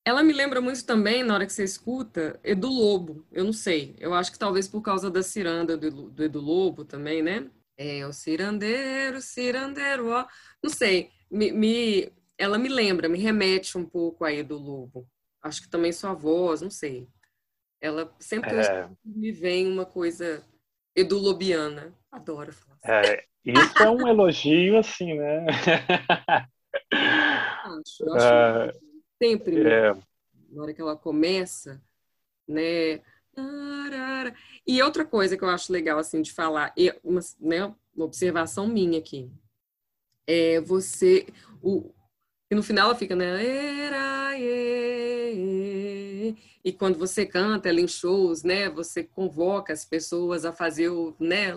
Ela 0.05 0.23
me 0.23 0.33
lembra 0.33 0.61
muito 0.61 0.83
também, 0.85 1.23
na 1.23 1.33
hora 1.33 1.45
que 1.45 1.53
você 1.53 1.63
escuta, 1.63 2.39
Edu 2.43 2.69
Lobo. 2.69 3.25
Eu 3.31 3.43
não 3.43 3.53
sei. 3.53 3.95
Eu 3.99 4.13
acho 4.13 4.31
que 4.31 4.39
talvez 4.39 4.67
por 4.67 4.81
causa 4.81 5.09
da 5.11 5.21
ciranda 5.21 5.77
do, 5.77 6.09
do 6.09 6.23
Edu 6.23 6.39
Lobo 6.39 6.83
também, 6.85 7.21
né? 7.21 7.49
É, 7.77 8.05
o 8.05 8.11
cirandeiro, 8.11 9.21
cirandeiro, 9.21 10.09
ó. 10.09 10.25
Não 10.63 10.69
sei. 10.69 11.11
Me, 11.29 11.51
me, 11.51 12.11
ela 12.37 12.57
me 12.57 12.69
lembra, 12.69 13.07
me 13.07 13.19
remete 13.19 13.77
um 13.77 13.85
pouco 13.85 14.25
a 14.25 14.33
Edu 14.33 14.57
Lobo. 14.57 15.07
Acho 15.41 15.61
que 15.61 15.69
também 15.69 15.91
sua 15.91 16.13
voz, 16.13 16.61
não 16.61 16.71
sei. 16.71 17.07
Ela 17.81 18.13
sempre 18.19 18.55
é. 18.55 18.89
me 19.05 19.31
vem 19.31 19.67
uma 19.67 19.85
coisa 19.85 20.43
edulobiana. 20.95 21.93
Adoro 22.11 22.51
falar 22.51 22.77
assim. 22.81 22.91
É, 22.91 23.25
isso 23.45 23.83
é 23.83 23.89
um 23.89 24.07
elogio, 24.07 24.77
assim, 24.77 25.13
né? 25.13 25.45
Acho, 26.91 28.03
eu 28.03 28.13
acho 28.15 28.25
é, 28.25 28.73
sempre, 29.21 29.67
é... 29.67 29.93
na 30.49 30.63
hora 30.63 30.73
que 30.73 30.81
ela 30.81 30.95
começa, 30.95 31.81
né? 32.47 33.01
E 34.67 34.81
outra 34.81 35.05
coisa 35.05 35.37
que 35.37 35.43
eu 35.43 35.49
acho 35.49 35.71
legal, 35.71 35.97
assim, 35.99 36.21
de 36.21 36.31
falar, 36.31 36.73
uma, 37.03 37.21
né, 37.39 37.65
uma 37.95 38.05
observação 38.05 38.67
minha 38.67 38.99
aqui, 38.99 39.31
é 40.27 40.59
você, 40.61 41.25
o, 41.61 41.91
e 42.51 42.55
no 42.55 42.63
final 42.63 42.89
ela 42.89 42.95
fica, 42.95 43.15
né? 43.15 43.45
Era, 43.85 44.37
e 46.63 46.71
quando 46.73 46.97
você 46.97 47.25
canta 47.25 47.69
ela 47.69 47.79
em 47.79 47.87
shows, 47.87 48.43
né? 48.43 48.69
Você 48.69 49.03
convoca 49.03 49.71
as 49.71 49.85
pessoas 49.85 50.45
a 50.45 50.51
fazer 50.51 50.89
o, 50.89 51.15
né? 51.19 51.51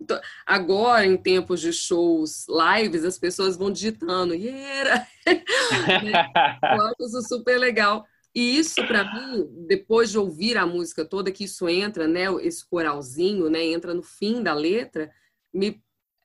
Então, 0.00 0.20
agora, 0.44 1.06
em 1.06 1.16
tempos 1.16 1.60
de 1.60 1.72
shows, 1.72 2.46
lives, 2.48 3.04
as 3.04 3.18
pessoas 3.18 3.56
vão 3.56 3.70
digitando, 3.70 4.34
era. 4.34 5.06
Eu 5.26 6.82
acho 6.86 6.96
isso 7.00 7.22
super 7.28 7.58
legal. 7.58 8.04
E 8.34 8.58
isso, 8.58 8.86
para 8.86 9.04
mim, 9.12 9.48
depois 9.66 10.10
de 10.10 10.18
ouvir 10.18 10.56
a 10.56 10.66
música 10.66 11.04
toda, 11.04 11.32
que 11.32 11.44
isso 11.44 11.68
entra, 11.68 12.06
né? 12.06 12.24
Esse 12.42 12.64
coralzinho, 12.68 13.48
né? 13.50 13.64
Entra 13.64 13.92
no 13.94 14.02
fim 14.02 14.42
da 14.42 14.54
letra, 14.54 15.10
me 15.52 15.82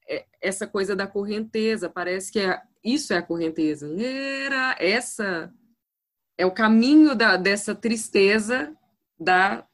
é, 0.07 0.25
essa 0.39 0.67
coisa 0.67 0.95
da 0.95 1.07
correnteza, 1.07 1.89
parece 1.89 2.31
que 2.31 2.39
é, 2.39 2.61
isso 2.83 3.13
é 3.13 3.17
a 3.17 3.23
correnteza. 3.23 3.89
Era 3.99 4.75
essa 4.79 5.51
é 6.37 6.45
o 6.45 6.51
caminho 6.51 7.15
da, 7.15 7.37
dessa 7.37 7.73
tristeza 7.73 8.75
da, 9.19 9.65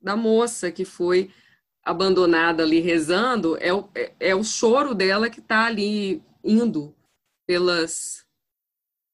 da 0.00 0.16
moça 0.16 0.72
que 0.72 0.84
foi 0.84 1.30
abandonada 1.82 2.62
ali 2.62 2.80
rezando, 2.80 3.56
é 3.58 3.72
o, 3.72 3.88
é, 3.94 4.12
é 4.20 4.34
o 4.34 4.44
choro 4.44 4.94
dela 4.94 5.30
que 5.30 5.40
está 5.40 5.66
ali 5.66 6.22
indo 6.44 6.94
pelas, 7.46 8.26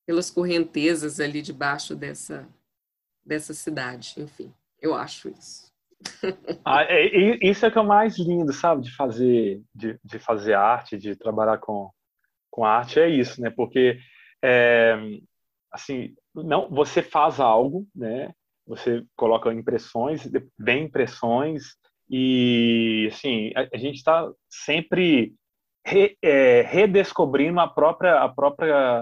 pelas 0.07 0.31
correntezas 0.31 1.21
ali 1.21 1.41
debaixo 1.43 1.95
dessa, 1.95 2.49
dessa 3.25 3.55
cidade. 3.55 4.15
Enfim, 4.19 4.53
eu 4.81 4.95
acho 4.95 5.29
isso. 5.29 5.67
Ah, 6.65 6.83
é, 6.83 7.47
isso 7.49 7.65
é 7.65 7.71
que 7.71 7.79
é 7.79 7.81
o 7.81 7.87
mais 7.87 8.19
lindo, 8.19 8.53
sabe, 8.53 8.83
de 8.83 8.95
fazer, 8.97 9.63
de, 9.73 9.99
de 10.03 10.19
fazer 10.19 10.55
arte, 10.55 10.99
de 10.99 11.15
trabalhar 11.15 11.59
com, 11.59 11.91
com 12.51 12.65
arte, 12.65 12.99
é 12.99 13.09
isso, 13.09 13.41
né? 13.41 13.51
Porque, 13.51 13.97
é, 14.43 14.97
assim, 15.71 16.13
não, 16.43 16.69
você 16.69 17.03
faz 17.03 17.41
algo, 17.41 17.87
né? 17.95 18.33
Você 18.67 19.05
coloca 19.17 19.53
impressões, 19.53 20.29
vem 20.59 20.85
impressões 20.85 21.77
e, 22.11 23.09
assim, 23.13 23.53
a, 23.57 23.69
a 23.73 23.79
gente 23.79 23.97
está 23.97 24.29
sempre 24.49 25.35
re, 25.85 26.17
é, 26.23 26.63
redescobrindo 26.63 27.61
a 27.61 27.69
própria, 27.69 28.21
a 28.21 28.29
própria 28.29 28.99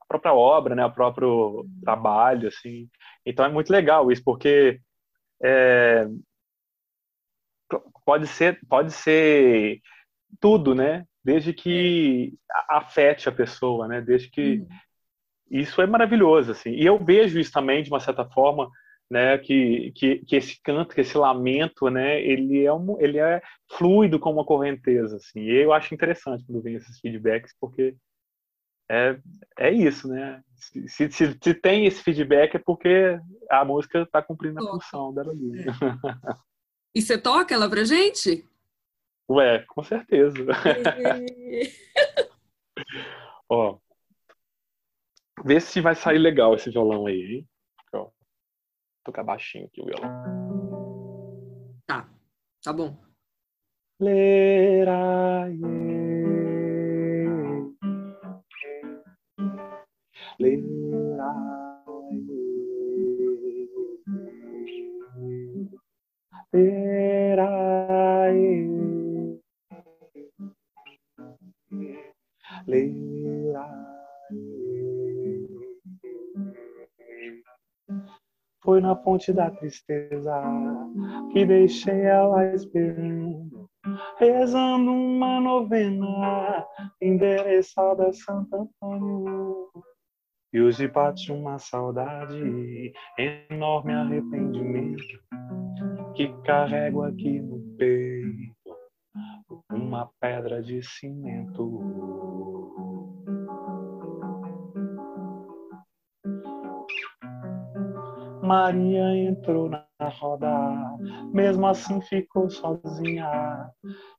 a 0.00 0.06
própria 0.08 0.34
obra, 0.34 0.74
né, 0.74 0.84
o 0.84 0.92
próprio 0.92 1.66
trabalho, 1.82 2.48
assim. 2.48 2.88
Então 3.24 3.44
é 3.44 3.48
muito 3.48 3.70
legal 3.70 4.10
isso, 4.10 4.22
porque 4.24 4.80
é, 5.42 6.06
pode 8.04 8.26
ser 8.26 8.60
pode 8.68 8.92
ser 8.92 9.80
tudo, 10.40 10.74
né? 10.74 11.06
Desde 11.24 11.52
que 11.52 12.34
afete 12.68 13.28
a 13.28 13.32
pessoa, 13.32 13.86
né? 13.88 14.00
Desde 14.00 14.30
que 14.30 14.58
uhum. 14.58 14.68
Isso 15.50 15.82
é 15.82 15.86
maravilhoso, 15.86 16.52
assim. 16.52 16.70
E 16.70 16.86
eu 16.86 17.02
vejo 17.02 17.38
isso 17.38 17.52
também 17.52 17.82
de 17.82 17.90
uma 17.90 18.00
certa 18.00 18.24
forma, 18.24 18.70
né? 19.10 19.36
Que, 19.38 19.92
que, 19.96 20.18
que 20.20 20.36
esse 20.36 20.60
canto, 20.62 20.94
que 20.94 21.00
esse 21.00 21.18
lamento, 21.18 21.90
né? 21.90 22.22
Ele 22.22 22.64
é 22.64 22.72
um, 22.72 22.98
ele 23.00 23.18
é 23.18 23.42
fluido 23.68 24.18
como 24.18 24.38
uma 24.38 24.44
correnteza, 24.44 25.16
assim. 25.16 25.40
E 25.40 25.50
eu 25.50 25.72
acho 25.72 25.92
interessante 25.92 26.44
quando 26.46 26.62
vem 26.62 26.76
esses 26.76 27.00
feedbacks, 27.00 27.52
porque 27.60 27.96
é, 28.90 29.18
é 29.58 29.72
isso, 29.72 30.08
né? 30.08 30.42
Se, 30.56 30.88
se, 30.88 31.38
se, 31.40 31.54
tem 31.54 31.86
esse 31.86 32.02
feedback 32.02 32.56
é 32.56 32.58
porque 32.58 33.18
a 33.48 33.64
música 33.64 34.02
está 34.02 34.22
cumprindo 34.22 34.60
a 34.60 34.72
função 34.72 35.12
dela 35.12 35.32
ali. 35.32 35.60
É. 35.60 35.64
E 36.92 37.00
você 37.00 37.16
toca 37.16 37.54
ela 37.54 37.70
pra 37.70 37.84
gente? 37.84 38.44
Ué, 39.30 39.64
com 39.68 39.84
certeza. 39.84 40.34
Ó, 43.48 43.78
vê 45.44 45.60
se 45.60 45.80
vai 45.80 45.94
sair 45.94 46.18
legal 46.18 46.54
esse 46.54 46.70
violão 46.70 47.06
aí, 47.06 47.36
hein? 47.36 47.48
Ó, 47.94 48.04
vou 48.04 48.12
tocar 49.04 49.24
baixinho 49.24 49.66
aqui 49.66 49.80
o 49.80 49.86
violão. 49.86 50.10
Tá, 51.86 52.08
tá 52.62 52.72
bom. 52.72 52.96
Lera, 54.00 55.48
yeah. 55.48 56.20
Foi 78.70 78.80
na 78.80 78.94
fonte 78.94 79.32
da 79.32 79.50
tristeza 79.50 80.32
que 81.32 81.44
deixei 81.44 82.02
ela 82.02 82.54
esperando, 82.54 83.68
rezando 84.16 84.92
uma 84.92 85.40
novena 85.40 86.64
endereçada 87.02 88.06
a 88.06 88.12
Santo 88.12 88.70
Antônio. 88.80 89.68
E 90.52 90.60
hoje 90.60 90.86
bate 90.86 91.32
uma 91.32 91.58
saudade, 91.58 92.92
enorme 93.18 93.92
arrependimento 93.92 95.18
que 96.14 96.28
carrego 96.44 97.02
aqui 97.02 97.40
no 97.40 97.76
peito, 97.76 98.54
uma 99.72 100.08
pedra 100.20 100.62
de 100.62 100.80
cimento. 100.80 102.19
Maria 108.50 109.16
entrou 109.16 109.68
na 109.68 109.86
roda, 110.00 110.98
mesmo 111.32 111.68
assim 111.68 112.00
ficou 112.00 112.50
sozinha, 112.50 113.70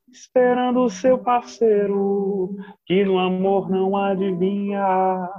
esperando 0.09 0.85
o 0.85 0.89
seu 0.89 1.17
parceiro, 1.17 2.55
que 2.85 3.03
no 3.03 3.19
amor 3.19 3.69
não 3.69 3.97
adivinha. 3.97 5.29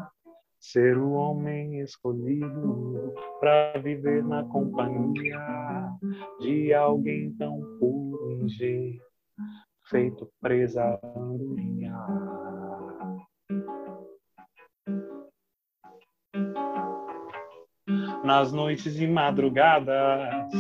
Ser 0.61 0.99
o 0.99 1.13
homem 1.13 1.81
escolhido 1.81 3.15
para 3.41 3.81
viver 3.83 4.23
na 4.25 4.45
companhia 4.45 5.89
de 6.41 6.75
alguém 6.75 7.35
tão 7.39 7.63
puro 7.81 8.47
feito 9.89 10.31
presa 10.39 11.01
andorinha. 11.17 11.97
Nas 18.25 18.53
noites 18.53 19.01
e 19.01 19.07
madrugadas, 19.07 20.53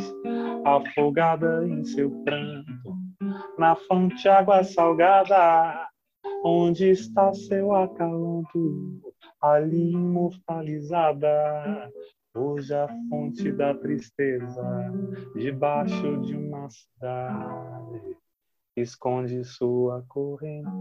afogada 0.65 1.67
em 1.67 1.85
seu 1.85 2.11
pranto, 2.25 2.97
na 3.59 3.75
fonte 3.75 4.29
água 4.29 4.65
salgada, 4.65 5.89
onde 6.45 6.91
está 6.91 7.33
seu 7.33 7.75
acalanto, 7.75 9.01
ali 9.41 9.93
imortalizada, 9.93 11.91
hoje 12.35 12.75
a 12.75 12.89
fonte 13.09 13.53
da 13.53 13.75
tristeza, 13.75 14.93
debaixo 15.37 16.21
de 16.23 16.37
uma 16.37 16.69
cidade, 16.69 18.17
esconde 18.77 19.45
sua 19.45 20.05
correnteza. 20.09 20.73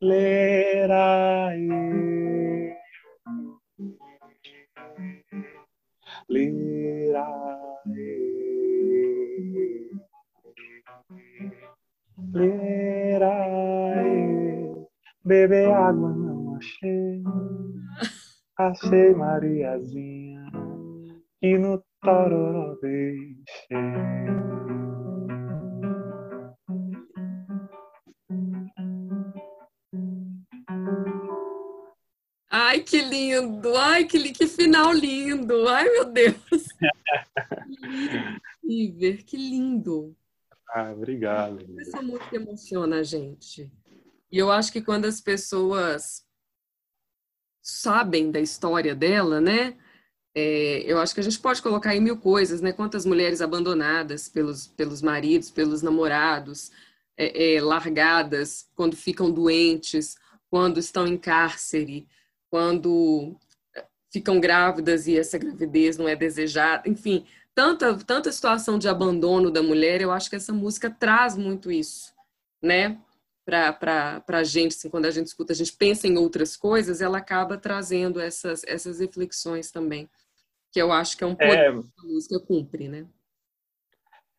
Lerai. 0.00 1.68
Lerai. 6.30 7.58
Lerai. 12.32 14.10
Beber 15.24 15.70
água 15.72 16.10
não 16.14 16.56
achei. 16.56 17.22
Achei 18.58 19.14
Mariazinha 19.14 20.46
que 21.40 21.58
no 21.58 21.82
tororó 22.02 22.76
deixei. 22.82 23.76
Ai, 32.62 32.82
que 32.82 33.00
lindo! 33.00 33.74
Ai, 33.74 34.04
que, 34.04 34.32
que 34.32 34.46
final 34.46 34.92
lindo! 34.92 35.66
Ai, 35.66 35.88
meu 35.88 36.04
Deus! 36.04 36.36
Iver, 38.62 39.24
que 39.24 39.34
lindo. 39.34 40.14
Ah, 40.68 40.92
obrigado. 40.92 41.64
Essa 41.80 42.02
música 42.02 42.36
emociona 42.36 42.96
a 42.96 43.02
gente. 43.02 43.72
E 44.30 44.36
eu 44.36 44.52
acho 44.52 44.70
que 44.70 44.82
quando 44.82 45.06
as 45.06 45.22
pessoas 45.22 46.26
sabem 47.62 48.30
da 48.30 48.40
história 48.40 48.94
dela, 48.94 49.40
né? 49.40 49.78
É, 50.34 50.82
eu 50.84 50.98
acho 50.98 51.14
que 51.14 51.20
a 51.20 51.24
gente 51.24 51.40
pode 51.40 51.62
colocar 51.62 51.96
em 51.96 52.00
mil 52.00 52.18
coisas, 52.18 52.60
né? 52.60 52.74
Quantas 52.74 53.06
mulheres 53.06 53.40
abandonadas 53.40 54.28
pelos, 54.28 54.66
pelos 54.66 55.00
maridos, 55.00 55.50
pelos 55.50 55.80
namorados, 55.80 56.70
é, 57.16 57.54
é, 57.54 57.62
largadas 57.62 58.68
quando 58.76 58.96
ficam 58.96 59.30
doentes, 59.30 60.18
quando 60.50 60.78
estão 60.78 61.06
em 61.06 61.16
cárcere, 61.16 62.06
quando 62.50 63.36
ficam 64.12 64.40
grávidas 64.40 65.06
e 65.06 65.16
essa 65.16 65.38
gravidez 65.38 65.96
não 65.96 66.08
é 66.08 66.16
desejada, 66.16 66.88
enfim, 66.88 67.24
tanta, 67.54 67.96
tanta 68.04 68.32
situação 68.32 68.78
de 68.78 68.88
abandono 68.88 69.50
da 69.50 69.62
mulher, 69.62 70.00
eu 70.00 70.10
acho 70.10 70.28
que 70.28 70.36
essa 70.36 70.52
música 70.52 70.90
traz 70.90 71.36
muito 71.36 71.70
isso, 71.70 72.12
né? 72.60 72.98
Para 73.44 74.22
a 74.28 74.44
gente, 74.44 74.72
assim, 74.76 74.90
quando 74.90 75.06
a 75.06 75.10
gente 75.10 75.28
escuta, 75.28 75.52
a 75.52 75.56
gente 75.56 75.72
pensa 75.72 76.06
em 76.06 76.16
outras 76.16 76.56
coisas, 76.56 77.00
ela 77.00 77.18
acaba 77.18 77.56
trazendo 77.56 78.20
essas, 78.20 78.62
essas 78.64 79.00
reflexões 79.00 79.70
também, 79.70 80.08
que 80.72 80.80
eu 80.80 80.92
acho 80.92 81.16
que 81.16 81.24
é 81.24 81.26
um 81.26 81.34
poder 81.34 81.58
é... 81.58 81.72
que 81.72 81.78
a 81.78 82.06
música 82.06 82.40
cumpre, 82.40 82.88
né? 82.88 83.06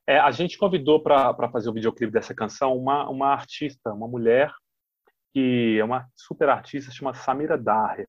É, 0.08 0.20
a 0.20 0.32
gente 0.32 0.58
convidou 0.58 1.02
para 1.02 1.50
fazer 1.52 1.70
o 1.70 1.74
videoclipe 1.74 2.12
dessa 2.12 2.34
canção 2.34 2.76
uma, 2.76 3.10
uma 3.10 3.28
artista, 3.28 3.94
uma 3.94 4.08
mulher, 4.08 4.52
que 5.34 5.78
é 5.80 5.84
uma 5.84 6.08
super 6.16 6.50
artista, 6.50 6.92
chama 6.92 7.14
Samira 7.14 7.58
Daher. 7.58 8.08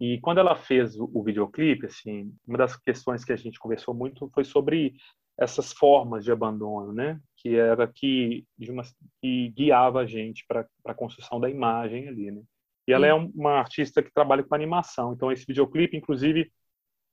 E 0.00 0.18
quando 0.20 0.38
ela 0.38 0.56
fez 0.56 0.98
o, 0.98 1.22
videoclipe, 1.22 1.86
assim, 1.86 2.34
uma 2.46 2.58
das 2.58 2.76
questões 2.76 3.24
que 3.24 3.32
a 3.32 3.36
gente 3.36 3.58
conversou 3.58 3.94
muito 3.94 4.28
foi 4.34 4.42
sobre 4.42 4.94
essas 5.38 5.72
formas 5.72 6.24
de 6.24 6.32
abandono, 6.32 6.92
né? 6.92 7.20
Que 7.36 7.56
era 7.56 7.86
que, 7.86 8.44
de 8.58 8.70
uma, 8.70 8.82
que 9.20 9.50
guiava 9.50 10.00
a 10.00 10.06
gente 10.06 10.44
para 10.46 10.66
a 10.86 10.94
construção 10.94 11.38
da 11.38 11.48
imagem 11.48 12.08
ali, 12.08 12.30
né? 12.30 12.42
E 12.86 12.92
ela 12.92 13.06
é 13.06 13.14
uma 13.14 13.52
artista 13.52 14.02
que 14.02 14.12
trabalha 14.12 14.42
com 14.42 14.54
animação. 14.54 15.12
Então 15.12 15.30
esse 15.30 15.46
videoclipe, 15.46 15.96
inclusive, 15.96 16.52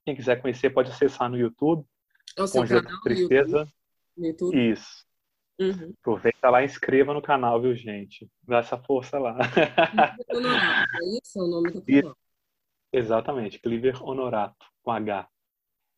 quem 0.06 0.16
quiser 0.16 0.42
conhecer 0.42 0.72
pode 0.72 0.90
acessar 0.90 1.30
no 1.30 1.38
YouTube. 1.38 1.86
É 2.36 2.42
o 2.42 2.48
seu 2.48 2.68
canal 2.68 3.02
Tristeza. 3.02 3.68
No 4.18 4.26
YouTube? 4.26 4.72
Isso. 4.72 5.06
Uhum. 5.60 5.94
Aproveita 6.00 6.50
lá 6.50 6.62
e 6.62 6.66
inscreva 6.66 7.14
no 7.14 7.22
canal, 7.22 7.62
viu, 7.62 7.76
gente? 7.76 8.30
Dá 8.48 8.60
essa 8.60 8.78
força 8.78 9.20
lá. 9.20 9.38
é 10.32 11.18
isso 11.22 11.44
o 11.44 11.48
nome 11.48 11.72
do 11.72 11.82
canal? 11.82 12.16
Exatamente, 12.92 13.60
Cliver 13.60 14.02
Honorato, 14.04 14.66
com 14.82 14.92
H. 14.92 15.28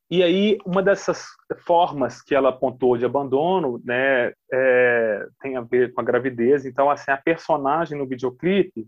E 0.10 0.22
aí, 0.22 0.58
uma 0.66 0.84
dessas 0.84 1.26
formas 1.66 2.22
que 2.22 2.36
ela 2.36 2.50
apontou 2.50 2.98
de 2.98 3.06
abandono, 3.06 3.82
né, 3.86 4.34
é, 4.52 5.26
tem 5.42 5.56
a 5.56 5.62
ver 5.62 5.94
com 5.94 6.02
a 6.02 6.04
gravidez. 6.04 6.66
Então, 6.66 6.90
assim, 6.90 7.12
a 7.12 7.18
personagem 7.18 7.98
no 7.98 8.06
videoclipe, 8.06 8.86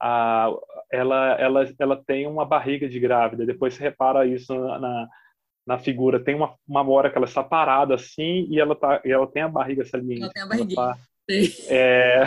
a, 0.00 0.50
ela, 0.90 1.32
ela, 1.38 1.74
ela 1.78 2.02
tem 2.02 2.26
uma 2.26 2.46
barriga 2.46 2.88
de 2.88 2.98
grávida. 2.98 3.44
Depois 3.44 3.74
você 3.74 3.82
repara 3.82 4.24
isso 4.24 4.54
na, 4.54 5.06
na, 5.66 5.78
figura. 5.78 6.22
Tem 6.22 6.34
uma, 6.34 6.54
uma 6.66 6.88
hora 6.88 7.10
que 7.10 7.16
ela 7.16 7.26
está 7.26 7.42
parada 7.42 7.94
assim 7.94 8.46
e 8.50 8.60
ela, 8.60 8.74
tá, 8.74 9.00
e 9.04 9.10
ela 9.10 9.26
tem 9.26 9.42
a 9.42 9.48
barriga 9.48 9.84
saliente. 9.84 10.22
Ela 10.22 10.32
tem 10.32 10.42
a 10.42 10.46
barriguinha. 10.46 10.76
Tá, 10.76 10.98
é... 11.68 12.24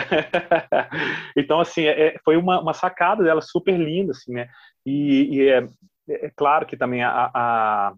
então, 1.36 1.60
assim, 1.60 1.84
é, 1.84 2.16
foi 2.24 2.36
uma, 2.36 2.60
uma 2.60 2.72
sacada 2.72 3.22
dela 3.22 3.40
super 3.40 3.78
linda, 3.78 4.12
assim, 4.12 4.32
né? 4.32 4.48
E, 4.84 5.36
e 5.36 5.48
é, 5.48 5.66
é, 6.08 6.30
claro 6.34 6.66
que 6.66 6.76
também 6.76 7.02
a, 7.02 7.30
a, 7.34 7.94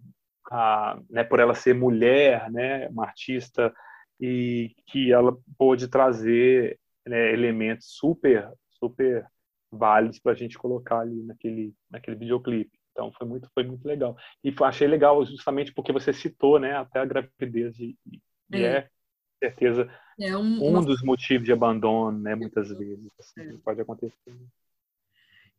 a, 0.50 0.98
né, 1.10 1.24
por 1.24 1.40
ela 1.40 1.54
ser 1.54 1.74
mulher, 1.74 2.50
né, 2.50 2.88
uma 2.88 3.04
artista, 3.04 3.72
e 4.20 4.74
que 4.86 5.12
ela 5.12 5.36
pôde 5.56 5.88
trazer 5.88 6.78
né, 7.06 7.32
elementos 7.32 7.86
super, 7.90 8.50
super 8.70 9.26
válidos 9.70 10.18
para 10.18 10.32
a 10.32 10.34
gente 10.34 10.58
colocar 10.58 11.00
ali 11.00 11.22
naquele, 11.22 11.74
naquele 11.90 12.16
videoclipe. 12.16 12.77
Então 12.98 13.12
foi 13.12 13.28
muito, 13.28 13.48
foi 13.54 13.62
muito 13.62 13.86
legal. 13.86 14.16
E 14.42 14.52
achei 14.60 14.88
legal 14.88 15.24
justamente 15.24 15.72
porque 15.72 15.92
você 15.92 16.12
citou, 16.12 16.58
né, 16.58 16.74
até 16.74 16.98
a 16.98 17.04
gravidez 17.04 17.78
e, 17.78 17.96
e 18.10 18.20
é. 18.56 18.78
é 18.78 18.90
certeza 19.38 19.88
é 20.20 20.36
um, 20.36 20.64
um 20.64 20.70
uma... 20.70 20.84
dos 20.84 21.00
motivos 21.00 21.46
de 21.46 21.52
abandono, 21.52 22.18
né, 22.18 22.34
muitas 22.34 22.70
vezes 22.76 23.08
assim, 23.20 23.40
é. 23.40 23.52
pode 23.62 23.80
acontecer. 23.80 24.34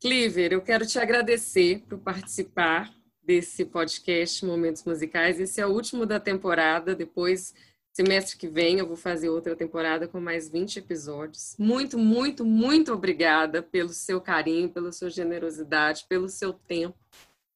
Cliver, 0.01 0.51
eu 0.51 0.61
quero 0.61 0.85
te 0.85 0.99
agradecer 0.99 1.81
por 1.87 1.97
participar 1.99 2.93
desse 3.23 3.63
podcast 3.63 4.45
Momentos 4.45 4.83
Musicais. 4.83 5.39
Esse 5.39 5.61
é 5.61 5.65
o 5.65 5.69
último 5.69 6.05
da 6.05 6.19
temporada. 6.19 6.95
Depois, 6.95 7.53
semestre 7.91 8.37
que 8.37 8.47
vem, 8.47 8.79
eu 8.79 8.87
vou 8.87 8.95
fazer 8.95 9.29
outra 9.29 9.55
temporada 9.55 10.07
com 10.07 10.19
mais 10.19 10.49
20 10.49 10.79
episódios. 10.79 11.55
Muito, 11.59 11.97
muito, 11.97 12.45
muito 12.45 12.93
obrigada 12.93 13.61
pelo 13.61 13.89
seu 13.89 14.21
carinho, 14.21 14.69
pela 14.69 14.91
sua 14.91 15.09
generosidade, 15.09 16.05
pelo 16.07 16.29
seu 16.29 16.53
tempo, 16.53 16.97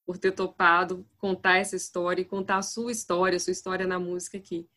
por 0.05 0.17
ter 0.17 0.31
topado 0.31 1.05
contar 1.17 1.57
essa 1.57 1.75
história 1.75 2.21
e 2.21 2.25
contar 2.25 2.57
a 2.57 2.61
sua 2.61 2.91
história, 2.91 3.37
a 3.37 3.39
sua 3.39 3.51
história 3.51 3.87
na 3.87 3.99
música 3.99 4.37
aqui. 4.37 4.67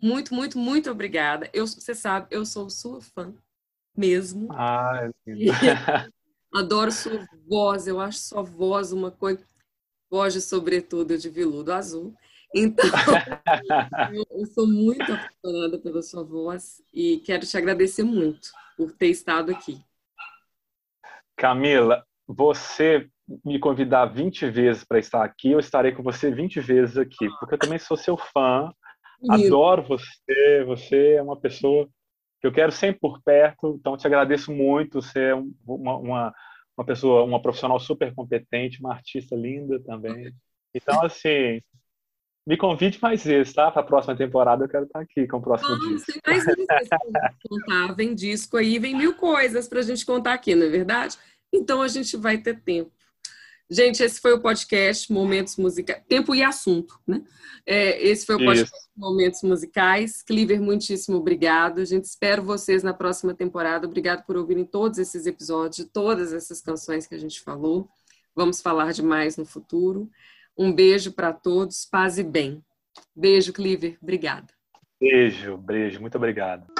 Muito, 0.00 0.34
muito, 0.34 0.58
muito 0.58 0.90
obrigada. 0.90 1.48
Eu, 1.52 1.66
você 1.66 1.94
sabe, 1.94 2.26
eu 2.30 2.44
sou 2.44 2.68
sua 2.68 3.00
fã 3.00 3.34
mesmo. 3.96 4.48
Ah, 4.52 5.10
é 5.26 5.34
Adoro 6.54 6.92
sua 6.92 7.26
voz, 7.48 7.86
eu 7.86 7.98
acho 7.98 8.18
sua 8.18 8.42
voz 8.42 8.92
uma 8.92 9.10
coisa. 9.10 9.44
Voz 10.10 10.44
sobretudo 10.44 11.18
de 11.18 11.28
veludo 11.28 11.72
azul. 11.72 12.14
Então, 12.54 12.84
eu 14.30 14.46
sou 14.46 14.66
muito 14.66 15.02
apaixonada 15.02 15.78
pela 15.78 16.02
sua 16.02 16.22
voz 16.22 16.80
e 16.92 17.18
quero 17.18 17.44
te 17.44 17.56
agradecer 17.56 18.04
muito 18.04 18.52
por 18.76 18.92
ter 18.92 19.08
estado 19.08 19.50
aqui. 19.50 19.84
Camila, 21.34 22.06
você 22.28 23.10
me 23.44 23.58
convidar 23.58 24.06
20 24.06 24.50
vezes 24.50 24.84
para 24.84 24.98
estar 24.98 25.24
aqui, 25.24 25.50
eu 25.50 25.60
estarei 25.60 25.92
com 25.92 26.02
você 26.02 26.30
20 26.30 26.60
vezes 26.60 26.96
aqui, 26.96 27.28
porque 27.38 27.54
eu 27.54 27.58
também 27.58 27.78
sou 27.78 27.96
seu 27.96 28.16
fã, 28.16 28.70
adoro 29.28 29.82
você, 29.82 30.64
você 30.66 31.14
é 31.14 31.22
uma 31.22 31.38
pessoa 31.38 31.88
que 32.40 32.46
eu 32.46 32.52
quero 32.52 32.70
sempre 32.70 33.00
por 33.00 33.22
perto, 33.22 33.76
então 33.80 33.96
te 33.96 34.06
agradeço 34.06 34.52
muito, 34.52 35.00
você 35.00 35.30
é 35.30 35.34
uma, 35.34 35.96
uma, 35.96 36.34
uma 36.76 36.84
pessoa, 36.84 37.24
uma 37.24 37.40
profissional 37.40 37.80
super 37.80 38.14
competente, 38.14 38.80
uma 38.80 38.92
artista 38.92 39.34
linda 39.34 39.80
também. 39.80 40.30
Então, 40.74 41.02
assim, 41.02 41.62
me 42.46 42.58
convide 42.58 42.98
mais 43.00 43.24
vezes, 43.24 43.54
tá? 43.54 43.70
Para 43.70 43.80
a 43.80 43.86
próxima 43.86 44.14
temporada 44.14 44.64
eu 44.64 44.68
quero 44.68 44.84
estar 44.84 45.00
aqui 45.00 45.26
com 45.26 45.38
o 45.38 45.42
próximo 45.42 45.74
ah, 45.74 45.88
disco. 45.88 46.12
Tem 46.12 46.34
mais 46.34 46.44
contar, 47.48 47.94
vem 47.96 48.14
disco 48.14 48.58
aí, 48.58 48.78
vem 48.78 48.94
mil 48.94 49.14
coisas 49.14 49.66
para 49.66 49.78
a 49.78 49.82
gente 49.82 50.04
contar 50.04 50.34
aqui, 50.34 50.54
não 50.54 50.66
é 50.66 50.68
verdade? 50.68 51.16
Então 51.50 51.80
a 51.80 51.88
gente 51.88 52.16
vai 52.16 52.36
ter 52.36 52.60
tempo. 52.60 52.92
Gente, 53.70 54.02
esse 54.02 54.20
foi 54.20 54.32
o 54.32 54.40
podcast 54.40 55.10
Momentos 55.12 55.56
Musicais. 55.56 56.02
Tempo 56.06 56.34
e 56.34 56.42
assunto, 56.42 57.00
né? 57.06 57.22
É, 57.66 58.02
esse 58.06 58.26
foi 58.26 58.34
o 58.36 58.44
podcast 58.44 58.76
Isso. 58.76 58.90
Momentos 58.94 59.42
Musicais. 59.42 60.22
Cliver, 60.22 60.60
muitíssimo 60.60 61.16
obrigado. 61.16 61.80
A 61.80 61.84
gente 61.84 62.04
espera 62.04 62.42
vocês 62.42 62.82
na 62.82 62.92
próxima 62.92 63.32
temporada. 63.32 63.86
Obrigado 63.86 64.24
por 64.26 64.36
ouvirem 64.36 64.64
todos 64.64 64.98
esses 64.98 65.26
episódios, 65.26 65.88
todas 65.90 66.32
essas 66.32 66.60
canções 66.60 67.06
que 67.06 67.14
a 67.14 67.18
gente 67.18 67.40
falou. 67.40 67.88
Vamos 68.36 68.60
falar 68.60 68.92
de 68.92 69.02
mais 69.02 69.36
no 69.36 69.46
futuro. 69.46 70.10
Um 70.56 70.72
beijo 70.72 71.12
para 71.12 71.32
todos. 71.32 71.86
Paz 71.86 72.18
e 72.18 72.22
bem. 72.22 72.62
Beijo, 73.16 73.52
Cliver. 73.52 73.96
Obrigada. 74.02 74.52
Beijo, 75.00 75.56
beijo. 75.56 76.00
Muito 76.00 76.16
obrigado. 76.16 76.73